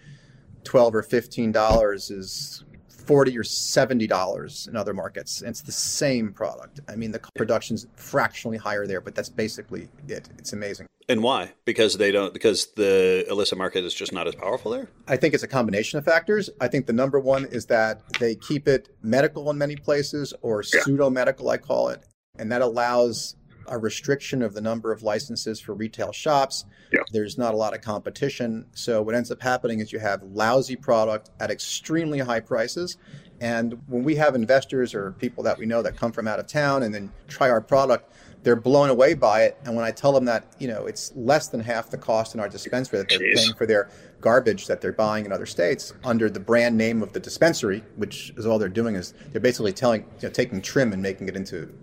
12 0.65 0.95
or 0.95 1.03
15 1.03 1.51
dollars 1.51 2.11
is 2.11 2.63
40 2.89 3.37
or 3.37 3.43
70 3.43 4.07
dollars 4.07 4.67
in 4.67 4.75
other 4.75 4.93
markets. 4.93 5.41
It's 5.41 5.61
the 5.61 5.71
same 5.71 6.33
product. 6.33 6.81
I 6.89 6.95
mean 6.95 7.11
the 7.11 7.21
production's 7.35 7.87
fractionally 7.95 8.57
higher 8.57 8.85
there 8.85 9.01
but 9.01 9.15
that's 9.15 9.29
basically 9.29 9.87
it. 10.07 10.29
It's 10.37 10.53
amazing. 10.53 10.87
And 11.07 11.21
why? 11.21 11.53
Because 11.65 11.97
they 11.97 12.11
don't 12.11 12.33
because 12.33 12.73
the 12.75 13.25
illicit 13.29 13.57
market 13.57 13.83
is 13.83 13.93
just 13.93 14.11
not 14.11 14.27
as 14.27 14.35
powerful 14.35 14.71
there? 14.71 14.89
I 15.07 15.17
think 15.17 15.33
it's 15.33 15.43
a 15.43 15.47
combination 15.47 15.99
of 15.99 16.05
factors. 16.05 16.49
I 16.59 16.67
think 16.67 16.87
the 16.87 16.93
number 16.93 17.19
one 17.19 17.45
is 17.45 17.67
that 17.67 18.01
they 18.19 18.35
keep 18.35 18.67
it 18.67 18.89
medical 19.03 19.49
in 19.51 19.57
many 19.57 19.75
places 19.75 20.33
or 20.41 20.63
yeah. 20.73 20.81
pseudo 20.81 21.09
medical 21.09 21.49
i 21.49 21.57
call 21.57 21.89
it. 21.89 22.03
And 22.37 22.51
that 22.51 22.61
allows 22.61 23.35
a 23.67 23.77
restriction 23.77 24.41
of 24.41 24.53
the 24.53 24.61
number 24.61 24.91
of 24.91 25.03
licenses 25.03 25.59
for 25.59 25.73
retail 25.73 26.11
shops. 26.11 26.65
Yeah. 26.91 27.01
There's 27.11 27.37
not 27.37 27.53
a 27.53 27.57
lot 27.57 27.73
of 27.73 27.81
competition. 27.81 28.65
So 28.73 29.01
what 29.01 29.15
ends 29.15 29.31
up 29.31 29.41
happening 29.41 29.79
is 29.79 29.91
you 29.91 29.99
have 29.99 30.23
lousy 30.23 30.75
product 30.75 31.31
at 31.39 31.51
extremely 31.51 32.19
high 32.19 32.39
prices. 32.39 32.97
And 33.41 33.81
when 33.87 34.03
we 34.03 34.15
have 34.15 34.35
investors 34.35 34.93
or 34.93 35.11
people 35.13 35.43
that 35.43 35.57
we 35.57 35.65
know 35.65 35.81
that 35.81 35.97
come 35.97 36.11
from 36.11 36.27
out 36.27 36.39
of 36.39 36.47
town 36.47 36.83
and 36.83 36.93
then 36.93 37.11
try 37.27 37.49
our 37.49 37.61
product, 37.61 38.13
they're 38.43 38.55
blown 38.55 38.89
away 38.89 39.15
by 39.15 39.43
it. 39.43 39.57
And 39.65 39.75
when 39.75 39.83
I 39.83 39.91
tell 39.91 40.13
them 40.13 40.25
that, 40.25 40.45
you 40.59 40.67
know, 40.67 40.85
it's 40.85 41.11
less 41.15 41.47
than 41.47 41.59
half 41.59 41.89
the 41.89 41.97
cost 41.97 42.35
in 42.35 42.39
our 42.39 42.47
dispensary 42.47 42.99
that 42.99 43.09
they're 43.09 43.19
Jeez. 43.19 43.35
paying 43.35 43.53
for 43.55 43.65
their 43.65 43.89
garbage 44.21 44.67
that 44.67 44.81
they're 44.81 44.93
buying 44.93 45.25
in 45.25 45.31
other 45.31 45.47
states 45.47 45.93
under 46.03 46.29
the 46.29 46.39
brand 46.39 46.77
name 46.77 47.01
of 47.01 47.11
the 47.11 47.19
dispensary, 47.19 47.83
which 47.95 48.31
is 48.37 48.45
all 48.45 48.59
they're 48.59 48.69
doing 48.69 48.95
is 48.95 49.13
they're 49.31 49.41
basically 49.41 49.73
telling, 49.73 50.01
you 50.01 50.27
know, 50.27 50.29
taking 50.29 50.61
trim 50.61 50.93
and 50.93 51.01
making 51.01 51.27
it 51.27 51.35
into 51.35 51.73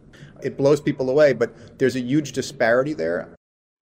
it 0.43 0.57
blows 0.57 0.81
people 0.81 1.11
away, 1.11 1.33
but 1.33 1.79
there's 1.79 1.97
a 1.97 2.01
huge 2.01 2.33
disparity 2.33 2.95
there. 2.95 3.35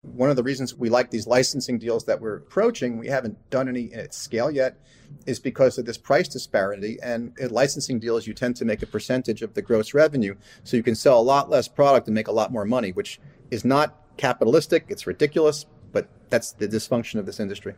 One 0.03 0.31
of 0.31 0.37
the 0.37 0.43
reasons 0.43 0.75
we 0.75 0.89
like 0.89 1.11
these 1.11 1.27
licensing 1.27 1.79
deals 1.79 2.05
that 2.07 2.21
we're 2.21 2.37
approaching, 2.37 2.99
we 2.99 3.09
haven't 3.09 3.51
done 3.51 3.69
any 3.69 3.93
at 3.93 4.15
scale 4.15 4.51
yet, 4.51 4.79
is 5.27 5.39
because 5.39 5.77
of 5.77 5.85
this 5.85 5.99
price 5.99 6.29
disparity. 6.29 6.99
And 7.03 7.37
in 7.39 7.51
licensing 7.51 7.99
deals, 7.99 8.27
you 8.27 8.33
tend 8.33 8.57
to 8.57 8.65
make 8.65 8.83
a 8.83 8.87
percentage 8.87 9.43
of 9.43 9.53
the 9.55 9.63
gross 9.63 9.93
revenue. 9.93 10.37
So 10.65 10.77
you 10.77 10.83
can 10.83 10.95
sell 10.95 11.21
a 11.21 11.23
lot 11.23 11.51
less 11.51 11.69
product 11.69 12.07
and 12.07 12.15
make 12.15 12.29
a 12.29 12.33
lot 12.33 12.51
more 12.51 12.65
money, 12.65 12.93
which 12.93 13.21
is 13.51 13.65
not 13.65 13.97
capitalistic. 14.17 14.87
It's 14.89 15.07
ridiculous, 15.07 15.67
but 15.93 16.09
that's 16.31 16.53
the 16.53 16.69
dysfunction 16.69 17.19
of 17.19 17.27
this 17.27 17.41
industry. 17.41 17.75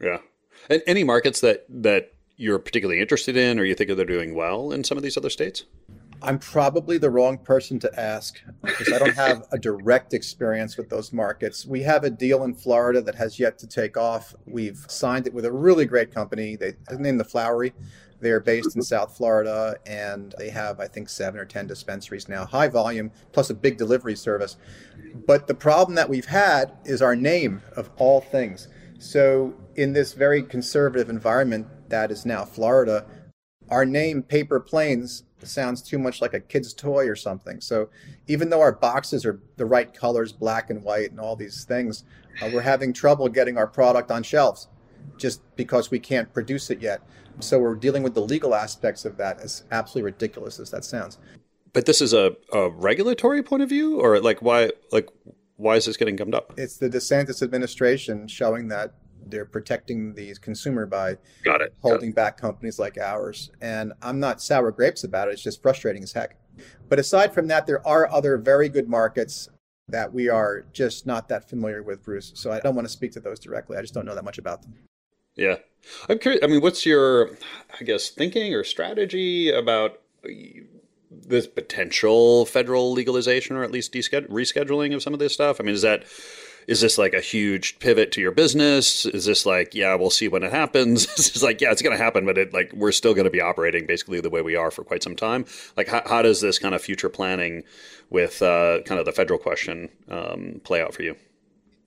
Yeah. 0.00 0.18
And 0.70 0.82
any 0.86 1.04
markets 1.04 1.40
that, 1.42 1.66
that 1.68 2.12
you're 2.36 2.58
particularly 2.58 3.00
interested 3.00 3.36
in 3.36 3.58
or 3.58 3.64
you 3.64 3.74
think 3.74 3.94
they're 3.94 4.06
doing 4.06 4.34
well 4.34 4.72
in 4.72 4.82
some 4.82 4.96
of 4.96 5.02
these 5.02 5.16
other 5.18 5.30
states? 5.30 5.64
I'm 6.22 6.38
probably 6.38 6.98
the 6.98 7.10
wrong 7.10 7.38
person 7.38 7.78
to 7.80 8.00
ask 8.00 8.40
because 8.62 8.92
I 8.92 8.98
don't 8.98 9.14
have 9.16 9.44
a 9.52 9.58
direct 9.58 10.12
experience 10.12 10.76
with 10.76 10.90
those 10.90 11.12
markets. 11.12 11.64
We 11.64 11.82
have 11.82 12.04
a 12.04 12.10
deal 12.10 12.44
in 12.44 12.54
Florida 12.54 13.00
that 13.02 13.14
has 13.14 13.38
yet 13.38 13.58
to 13.58 13.66
take 13.66 13.96
off. 13.96 14.34
We've 14.46 14.84
signed 14.88 15.26
it 15.26 15.32
with 15.32 15.44
a 15.44 15.52
really 15.52 15.86
great 15.86 16.12
company. 16.12 16.56
They 16.56 16.74
named 16.98 17.20
the 17.20 17.24
Flowery. 17.24 17.72
They're 18.20 18.40
based 18.40 18.76
in 18.76 18.82
South 18.82 19.16
Florida 19.16 19.76
and 19.86 20.34
they 20.38 20.50
have, 20.50 20.78
I 20.78 20.88
think, 20.88 21.08
seven 21.08 21.40
or 21.40 21.46
10 21.46 21.66
dispensaries 21.66 22.28
now, 22.28 22.44
high 22.44 22.68
volume, 22.68 23.10
plus 23.32 23.48
a 23.48 23.54
big 23.54 23.78
delivery 23.78 24.16
service. 24.16 24.58
But 25.26 25.46
the 25.46 25.54
problem 25.54 25.94
that 25.94 26.08
we've 26.08 26.26
had 26.26 26.72
is 26.84 27.00
our 27.00 27.16
name 27.16 27.62
of 27.76 27.90
all 27.96 28.20
things. 28.20 28.68
So, 28.98 29.54
in 29.76 29.94
this 29.94 30.12
very 30.12 30.42
conservative 30.42 31.08
environment 31.08 31.66
that 31.88 32.10
is 32.10 32.26
now 32.26 32.44
Florida, 32.44 33.06
our 33.70 33.86
name, 33.86 34.22
Paper 34.22 34.60
Planes, 34.60 35.22
sounds 35.48 35.82
too 35.82 35.98
much 35.98 36.20
like 36.20 36.34
a 36.34 36.40
kid's 36.40 36.72
toy 36.72 37.08
or 37.08 37.16
something. 37.16 37.60
So 37.60 37.90
even 38.26 38.50
though 38.50 38.60
our 38.60 38.72
boxes 38.72 39.24
are 39.24 39.40
the 39.56 39.66
right 39.66 39.92
colors, 39.92 40.32
black 40.32 40.70
and 40.70 40.82
white, 40.82 41.10
and 41.10 41.20
all 41.20 41.36
these 41.36 41.64
things, 41.64 42.04
uh, 42.42 42.50
we're 42.52 42.60
having 42.60 42.92
trouble 42.92 43.28
getting 43.28 43.56
our 43.56 43.66
product 43.66 44.10
on 44.10 44.22
shelves 44.22 44.68
just 45.16 45.42
because 45.56 45.90
we 45.90 45.98
can't 45.98 46.32
produce 46.32 46.70
it 46.70 46.80
yet. 46.80 47.02
So 47.40 47.58
we're 47.58 47.74
dealing 47.74 48.02
with 48.02 48.14
the 48.14 48.20
legal 48.20 48.54
aspects 48.54 49.04
of 49.04 49.16
that, 49.16 49.40
as 49.40 49.64
absolutely 49.70 50.12
ridiculous 50.12 50.58
as 50.58 50.70
that 50.70 50.84
sounds. 50.84 51.18
But 51.72 51.86
this 51.86 52.00
is 52.00 52.12
a, 52.12 52.36
a 52.52 52.68
regulatory 52.68 53.42
point 53.42 53.62
of 53.62 53.68
view, 53.68 54.00
or 54.00 54.20
like 54.20 54.42
why 54.42 54.70
like 54.90 55.08
why 55.56 55.76
is 55.76 55.86
this 55.86 55.96
getting 55.96 56.16
gummed 56.16 56.34
up? 56.34 56.54
It's 56.56 56.78
the 56.78 56.88
DeSantis 56.88 57.42
administration 57.42 58.26
showing 58.28 58.68
that 58.68 58.94
they're 59.26 59.44
protecting 59.44 60.14
the 60.14 60.34
consumer 60.40 60.86
by 60.86 61.16
Got 61.44 61.60
it. 61.62 61.74
holding 61.80 62.10
Got 62.10 62.12
it. 62.12 62.14
back 62.16 62.36
companies 62.40 62.78
like 62.78 62.98
ours. 62.98 63.50
And 63.60 63.92
I'm 64.02 64.20
not 64.20 64.40
sour 64.42 64.70
grapes 64.70 65.04
about 65.04 65.28
it. 65.28 65.32
It's 65.32 65.42
just 65.42 65.62
frustrating 65.62 66.02
as 66.02 66.12
heck. 66.12 66.36
But 66.88 66.98
aside 66.98 67.32
from 67.32 67.46
that, 67.48 67.66
there 67.66 67.86
are 67.86 68.10
other 68.10 68.36
very 68.38 68.68
good 68.68 68.88
markets. 68.88 69.48
that 69.88 70.12
we 70.12 70.28
are 70.28 70.64
just 70.72 71.04
not 71.04 71.28
that 71.28 71.48
familiar 71.50 71.82
with, 71.82 72.04
Bruce. 72.04 72.30
So 72.36 72.52
I 72.52 72.60
don't 72.60 72.76
want 72.76 72.86
to 72.86 72.92
speak 72.92 73.10
to 73.12 73.20
those 73.20 73.40
directly. 73.40 73.76
I 73.76 73.80
just 73.80 73.92
don't 73.92 74.06
know 74.06 74.14
that 74.14 74.24
much 74.24 74.38
about 74.38 74.62
them. 74.62 74.74
Yeah. 75.34 75.56
I'm 76.08 76.18
curious. 76.20 76.44
I 76.44 76.46
mean, 76.46 76.60
what's 76.60 76.86
your, 76.86 77.30
I 77.80 77.84
guess, 77.84 78.08
thinking 78.10 78.54
or 78.54 78.62
strategy 78.62 79.50
about 79.50 80.00
this 81.10 81.46
potential 81.48 82.46
federal 82.46 82.92
legalization 82.92 83.56
or 83.56 83.64
at 83.64 83.72
least 83.72 83.92
rescheduling 83.92 84.94
of 84.94 85.02
some 85.02 85.12
of 85.12 85.18
this 85.18 85.32
stuff? 85.32 85.60
I 85.60 85.64
mean, 85.64 85.74
is 85.74 85.82
that 85.82 86.04
is 86.70 86.80
this 86.80 86.98
like 86.98 87.14
a 87.14 87.20
huge 87.20 87.80
pivot 87.80 88.12
to 88.12 88.20
your 88.20 88.30
business? 88.30 89.04
Is 89.04 89.24
this 89.24 89.44
like, 89.44 89.74
yeah, 89.74 89.96
we'll 89.96 90.08
see 90.08 90.28
when 90.28 90.44
it 90.44 90.52
happens? 90.52 91.02
it's 91.18 91.42
like, 91.42 91.60
yeah, 91.60 91.72
it's 91.72 91.82
going 91.82 91.96
to 91.96 92.02
happen, 92.02 92.24
but 92.24 92.38
it 92.38 92.54
like 92.54 92.72
we're 92.72 92.92
still 92.92 93.12
going 93.12 93.24
to 93.24 93.30
be 93.30 93.40
operating 93.40 93.86
basically 93.86 94.20
the 94.20 94.30
way 94.30 94.40
we 94.40 94.54
are 94.54 94.70
for 94.70 94.84
quite 94.84 95.02
some 95.02 95.16
time. 95.16 95.44
Like, 95.76 95.88
how, 95.88 96.02
how 96.06 96.22
does 96.22 96.40
this 96.40 96.60
kind 96.60 96.72
of 96.72 96.80
future 96.80 97.08
planning 97.08 97.64
with 98.08 98.40
uh, 98.40 98.82
kind 98.82 99.00
of 99.00 99.04
the 99.04 99.10
federal 99.10 99.40
question 99.40 99.88
um, 100.08 100.60
play 100.62 100.80
out 100.80 100.94
for 100.94 101.02
you? 101.02 101.16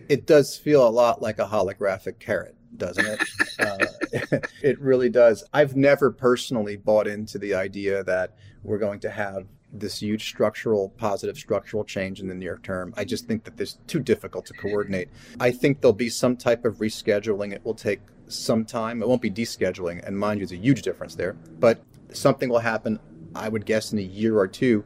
It 0.10 0.28
does 0.28 0.58
feel 0.58 0.86
a 0.86 0.92
lot 0.92 1.22
like 1.22 1.40
a 1.40 1.46
holographic 1.46 2.20
carrot, 2.20 2.58
doesn't 2.76 3.06
it? 3.06 3.22
uh, 3.60 4.40
it 4.62 4.78
really 4.82 5.10
does. 5.10 5.46
I've 5.54 5.78
never 5.78 6.12
personally 6.12 6.76
bought 6.76 7.08
into 7.08 7.38
the 7.38 7.54
idea 7.54 8.04
that 8.04 8.36
we're 8.64 8.80
going 8.80 9.00
to 9.00 9.10
have 9.10 9.48
this 9.74 10.02
huge 10.02 10.28
structural, 10.28 10.90
positive 10.98 11.38
structural 11.38 11.84
change 11.84 12.20
in 12.20 12.28
the 12.28 12.36
near 12.36 12.60
term. 12.64 12.94
I 12.96 13.04
just 13.04 13.28
think 13.28 13.44
that 13.46 13.58
this 13.58 13.80
too 13.88 14.00
difficult 14.00 14.46
to 14.46 14.54
coordinate. 14.54 15.10
I 15.40 15.52
think 15.52 15.82
there'll 15.82 15.94
be 15.94 16.10
some 16.10 16.38
type 16.38 16.64
of 16.64 16.78
rescheduling. 16.78 17.52
It 17.52 17.66
will 17.66 17.74
take 17.74 18.02
some 18.28 18.66
time. 18.66 19.02
It 19.02 19.08
won't 19.08 19.22
be 19.22 19.32
descheduling, 19.32 20.06
and 20.06 20.18
mind 20.18 20.40
you, 20.40 20.46
there's 20.46 20.60
a 20.60 20.64
huge 20.64 20.84
difference 20.84 21.16
there. 21.16 21.34
But 21.34 21.84
something 22.12 22.50
will 22.50 22.60
happen, 22.60 23.00
I 23.36 23.50
would 23.50 23.66
guess, 23.66 23.92
in 23.92 24.00
a 24.00 24.04
year 24.04 24.38
or 24.38 24.48
two. 24.48 24.86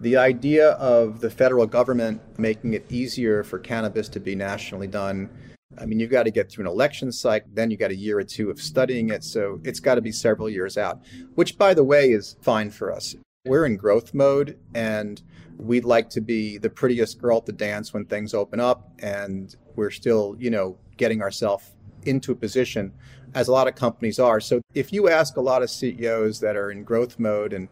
The 0.00 0.18
idea 0.18 0.72
of 0.72 1.20
the 1.20 1.30
federal 1.30 1.66
government 1.66 2.20
making 2.38 2.74
it 2.74 2.90
easier 2.92 3.42
for 3.42 3.58
cannabis 3.58 4.10
to 4.10 4.20
be 4.20 4.34
nationally 4.34 4.86
done. 4.86 5.30
I 5.78 5.86
mean, 5.86 5.98
you've 5.98 6.10
got 6.10 6.24
to 6.24 6.30
get 6.30 6.50
through 6.50 6.66
an 6.66 6.70
election 6.70 7.10
cycle, 7.10 7.48
then 7.54 7.70
you 7.70 7.78
got 7.78 7.90
a 7.90 7.96
year 7.96 8.18
or 8.18 8.24
two 8.24 8.50
of 8.50 8.60
studying 8.60 9.08
it. 9.08 9.24
So 9.24 9.58
it's 9.64 9.80
got 9.80 9.94
to 9.94 10.02
be 10.02 10.12
several 10.12 10.50
years 10.50 10.76
out, 10.76 11.00
which, 11.34 11.56
by 11.56 11.72
the 11.72 11.84
way, 11.84 12.10
is 12.10 12.36
fine 12.42 12.70
for 12.70 12.92
us 12.92 13.14
we're 13.46 13.66
in 13.66 13.76
growth 13.76 14.12
mode 14.12 14.58
and 14.74 15.22
we'd 15.56 15.84
like 15.84 16.10
to 16.10 16.20
be 16.20 16.58
the 16.58 16.68
prettiest 16.68 17.20
girl 17.20 17.38
at 17.38 17.46
the 17.46 17.52
dance 17.52 17.94
when 17.94 18.04
things 18.04 18.34
open 18.34 18.60
up 18.60 18.90
and 18.98 19.56
we're 19.74 19.90
still 19.90 20.36
you 20.38 20.50
know 20.50 20.76
getting 20.96 21.22
ourselves 21.22 21.72
into 22.04 22.32
a 22.32 22.34
position 22.34 22.92
as 23.34 23.48
a 23.48 23.52
lot 23.52 23.68
of 23.68 23.74
companies 23.74 24.18
are. 24.18 24.40
So 24.40 24.60
if 24.74 24.92
you 24.92 25.08
ask 25.08 25.36
a 25.36 25.40
lot 25.40 25.62
of 25.62 25.70
ceos 25.70 26.40
that 26.40 26.56
are 26.56 26.70
in 26.70 26.84
growth 26.84 27.18
mode 27.18 27.52
and 27.52 27.68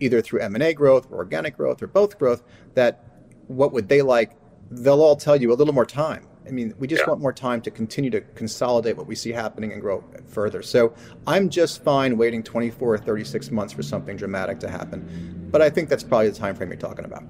either 0.00 0.20
through 0.20 0.40
m&a 0.40 0.74
growth 0.74 1.10
or 1.10 1.18
organic 1.18 1.56
growth 1.56 1.82
or 1.82 1.86
both 1.86 2.18
growth 2.18 2.42
that 2.74 3.04
what 3.46 3.72
would 3.72 3.88
they 3.88 4.02
like 4.02 4.32
they'll 4.70 5.00
all 5.00 5.16
tell 5.16 5.36
you 5.36 5.52
a 5.52 5.54
little 5.54 5.74
more 5.74 5.86
time 5.86 6.26
I 6.46 6.50
mean, 6.50 6.74
we 6.78 6.86
just 6.86 7.02
yeah. 7.02 7.08
want 7.08 7.20
more 7.20 7.32
time 7.32 7.60
to 7.62 7.70
continue 7.70 8.10
to 8.10 8.20
consolidate 8.20 8.96
what 8.96 9.06
we 9.06 9.14
see 9.14 9.32
happening 9.32 9.72
and 9.72 9.80
grow 9.80 10.04
further. 10.26 10.62
So 10.62 10.94
I'm 11.26 11.48
just 11.48 11.82
fine 11.82 12.16
waiting 12.16 12.42
24 12.42 12.94
or 12.94 12.98
36 12.98 13.50
months 13.50 13.72
for 13.72 13.82
something 13.82 14.16
dramatic 14.16 14.60
to 14.60 14.68
happen. 14.68 15.48
But 15.50 15.62
I 15.62 15.70
think 15.70 15.88
that's 15.88 16.02
probably 16.02 16.30
the 16.30 16.38
time 16.38 16.54
frame 16.54 16.70
you're 16.70 16.78
talking 16.78 17.04
about. 17.04 17.24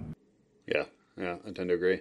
Yeah, 0.66 0.84
yeah, 1.16 1.36
I 1.46 1.50
tend 1.50 1.68
to 1.68 1.74
agree. 1.74 2.00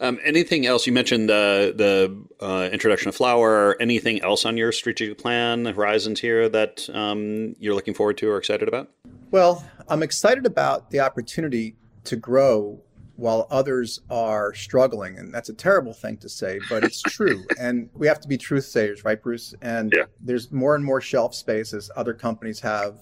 Um, 0.00 0.18
anything 0.24 0.66
else? 0.66 0.86
You 0.86 0.92
mentioned 0.92 1.28
the 1.28 1.72
the 1.74 2.44
uh, 2.44 2.68
introduction 2.72 3.08
of 3.08 3.14
flower. 3.14 3.76
Anything 3.80 4.22
else 4.22 4.44
on 4.44 4.56
your 4.56 4.72
strategic 4.72 5.18
plan 5.18 5.64
horizons 5.66 6.20
here 6.20 6.48
that 6.48 6.88
um, 6.92 7.54
you're 7.58 7.74
looking 7.74 7.94
forward 7.94 8.18
to 8.18 8.28
or 8.28 8.38
excited 8.38 8.68
about? 8.68 8.90
Well, 9.30 9.64
I'm 9.88 10.02
excited 10.02 10.46
about 10.46 10.90
the 10.90 11.00
opportunity 11.00 11.76
to 12.04 12.16
grow 12.16 12.80
while 13.16 13.46
others 13.50 14.00
are 14.10 14.52
struggling. 14.54 15.18
And 15.18 15.32
that's 15.32 15.48
a 15.48 15.54
terrible 15.54 15.92
thing 15.92 16.16
to 16.18 16.28
say, 16.28 16.58
but 16.68 16.82
it's 16.82 17.02
true. 17.06 17.44
and 17.58 17.88
we 17.94 18.06
have 18.06 18.20
to 18.20 18.28
be 18.28 18.36
truth 18.36 18.64
sayers, 18.64 19.04
right, 19.04 19.20
Bruce? 19.20 19.54
And 19.62 19.92
yeah. 19.94 20.04
there's 20.20 20.50
more 20.50 20.74
and 20.74 20.84
more 20.84 21.00
shelf 21.00 21.34
space 21.34 21.72
as 21.72 21.90
other 21.96 22.14
companies 22.14 22.60
have 22.60 22.96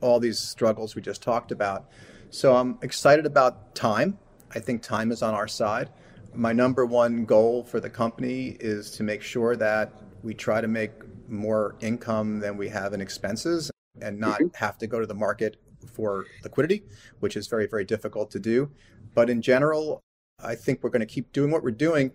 all 0.00 0.20
these 0.20 0.38
struggles 0.38 0.94
we 0.94 1.02
just 1.02 1.22
talked 1.22 1.52
about. 1.52 1.90
So 2.30 2.56
I'm 2.56 2.78
excited 2.82 3.26
about 3.26 3.74
time. 3.74 4.18
I 4.54 4.60
think 4.60 4.82
time 4.82 5.10
is 5.10 5.22
on 5.22 5.34
our 5.34 5.48
side. 5.48 5.90
My 6.34 6.52
number 6.52 6.86
one 6.86 7.24
goal 7.24 7.64
for 7.64 7.80
the 7.80 7.90
company 7.90 8.56
is 8.60 8.90
to 8.92 9.02
make 9.02 9.22
sure 9.22 9.56
that 9.56 9.92
we 10.22 10.34
try 10.34 10.60
to 10.60 10.68
make 10.68 10.92
more 11.28 11.76
income 11.80 12.38
than 12.38 12.56
we 12.56 12.68
have 12.68 12.92
in 12.92 13.00
expenses 13.00 13.70
and 14.00 14.18
not 14.18 14.40
mm-hmm. 14.40 14.54
have 14.54 14.78
to 14.78 14.86
go 14.86 15.00
to 15.00 15.06
the 15.06 15.14
market 15.14 15.56
for 15.86 16.26
liquidity, 16.42 16.84
which 17.20 17.36
is 17.36 17.46
very, 17.46 17.66
very 17.66 17.84
difficult 17.84 18.30
to 18.32 18.38
do. 18.38 18.70
But 19.14 19.30
in 19.30 19.42
general, 19.42 20.00
I 20.42 20.54
think 20.54 20.82
we're 20.82 20.90
going 20.90 21.00
to 21.00 21.06
keep 21.06 21.32
doing 21.32 21.50
what 21.50 21.62
we're 21.62 21.70
doing. 21.70 22.12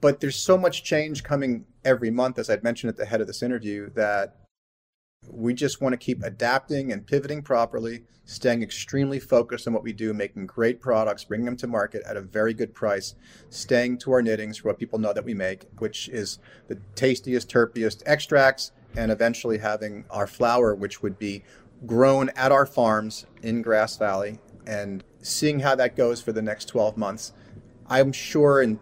But 0.00 0.20
there's 0.20 0.36
so 0.36 0.58
much 0.58 0.84
change 0.84 1.22
coming 1.24 1.64
every 1.84 2.10
month, 2.10 2.38
as 2.38 2.50
I'd 2.50 2.62
mentioned 2.62 2.90
at 2.90 2.96
the 2.96 3.06
head 3.06 3.20
of 3.20 3.26
this 3.26 3.42
interview, 3.42 3.90
that 3.94 4.36
we 5.28 5.54
just 5.54 5.80
want 5.80 5.92
to 5.92 5.96
keep 5.96 6.22
adapting 6.22 6.92
and 6.92 7.06
pivoting 7.06 7.42
properly, 7.42 8.04
staying 8.24 8.62
extremely 8.62 9.18
focused 9.18 9.66
on 9.66 9.72
what 9.72 9.82
we 9.82 9.92
do, 9.92 10.12
making 10.12 10.46
great 10.46 10.80
products, 10.80 11.24
bringing 11.24 11.46
them 11.46 11.56
to 11.56 11.66
market 11.66 12.02
at 12.06 12.16
a 12.16 12.20
very 12.20 12.54
good 12.54 12.74
price, 12.74 13.14
staying 13.48 13.98
to 13.98 14.12
our 14.12 14.22
knittings 14.22 14.58
for 14.58 14.68
what 14.68 14.78
people 14.78 14.98
know 14.98 15.12
that 15.12 15.24
we 15.24 15.34
make, 15.34 15.64
which 15.78 16.08
is 16.10 16.38
the 16.68 16.78
tastiest, 16.94 17.48
terpiest 17.50 18.02
extracts, 18.06 18.72
and 18.96 19.10
eventually 19.10 19.58
having 19.58 20.04
our 20.10 20.26
flower, 20.26 20.74
which 20.74 21.02
would 21.02 21.18
be 21.18 21.42
grown 21.84 22.30
at 22.30 22.52
our 22.52 22.66
farms 22.66 23.26
in 23.42 23.62
Grass 23.62 23.96
Valley 23.96 24.38
and 24.66 25.04
seeing 25.22 25.60
how 25.60 25.74
that 25.74 25.96
goes 25.96 26.22
for 26.22 26.32
the 26.32 26.42
next 26.42 26.66
12 26.66 26.96
months. 26.96 27.32
I'm 27.88 28.12
sure 28.12 28.62
in 28.62 28.80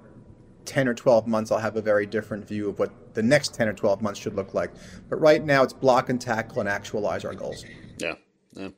10 0.65 0.89
or 0.89 0.95
12 0.95 1.27
months 1.27 1.51
I'll 1.51 1.59
have 1.59 1.77
a 1.77 1.83
very 1.83 2.07
different 2.07 2.47
view 2.47 2.69
of 2.69 2.79
what 2.79 3.15
the 3.15 3.23
next 3.23 3.55
10 3.55 3.69
or 3.69 3.73
12 3.73 4.03
months 4.03 4.21
should 4.21 4.35
look 4.35 4.55
like. 4.55 4.71
But 5.09 5.21
right 5.21 5.45
now 5.45 5.63
it's 5.63 5.73
block 5.73 6.09
and 6.09 6.21
tackle 6.21 6.61
and 6.61 6.69
actualize 6.69 7.25
our 7.25 7.35
goals. 7.35 7.65
Yeah. 7.99 8.15
Yeah. 8.53 8.69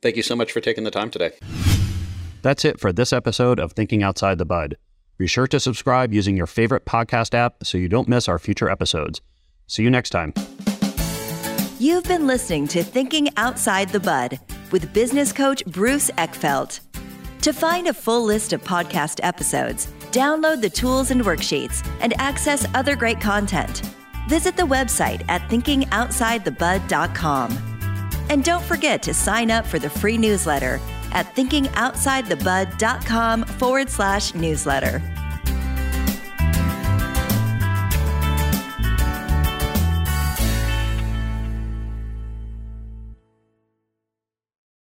Thank 0.00 0.16
you 0.16 0.22
so 0.22 0.34
much 0.34 0.52
for 0.52 0.60
taking 0.60 0.84
the 0.84 0.90
time 0.90 1.10
today. 1.10 1.32
That's 2.42 2.64
it 2.64 2.80
for 2.80 2.92
this 2.92 3.12
episode 3.12 3.60
of 3.60 3.72
Thinking 3.72 4.02
Outside 4.02 4.38
the 4.38 4.44
Bud. 4.44 4.76
Be 5.18 5.26
sure 5.26 5.46
to 5.46 5.60
subscribe 5.60 6.12
using 6.12 6.36
your 6.36 6.46
favorite 6.46 6.86
podcast 6.86 7.34
app 7.34 7.64
so 7.64 7.78
you 7.78 7.88
don't 7.88 8.08
miss 8.08 8.28
our 8.28 8.38
future 8.38 8.68
episodes. 8.68 9.20
See 9.66 9.82
you 9.82 9.90
next 9.90 10.10
time. 10.10 10.32
You've 11.82 12.04
been 12.04 12.28
listening 12.28 12.68
to 12.68 12.84
Thinking 12.84 13.28
Outside 13.36 13.88
the 13.88 13.98
Bud 13.98 14.38
with 14.70 14.92
business 14.92 15.32
coach 15.32 15.66
Bruce 15.66 16.12
Eckfeldt. 16.12 16.78
To 17.40 17.52
find 17.52 17.88
a 17.88 17.92
full 17.92 18.22
list 18.22 18.52
of 18.52 18.62
podcast 18.62 19.18
episodes, 19.24 19.88
download 20.12 20.60
the 20.60 20.70
tools 20.70 21.10
and 21.10 21.22
worksheets, 21.22 21.84
and 22.00 22.14
access 22.20 22.68
other 22.74 22.94
great 22.94 23.20
content, 23.20 23.82
visit 24.28 24.56
the 24.56 24.62
website 24.62 25.28
at 25.28 25.42
thinkingoutsidethebud.com. 25.50 27.58
And 28.30 28.44
don't 28.44 28.64
forget 28.64 29.02
to 29.02 29.12
sign 29.12 29.50
up 29.50 29.66
for 29.66 29.80
the 29.80 29.90
free 29.90 30.18
newsletter 30.18 30.78
at 31.10 31.34
thinkingoutsidethebud.com 31.34 33.42
forward 33.42 33.90
slash 33.90 34.36
newsletter. 34.36 35.02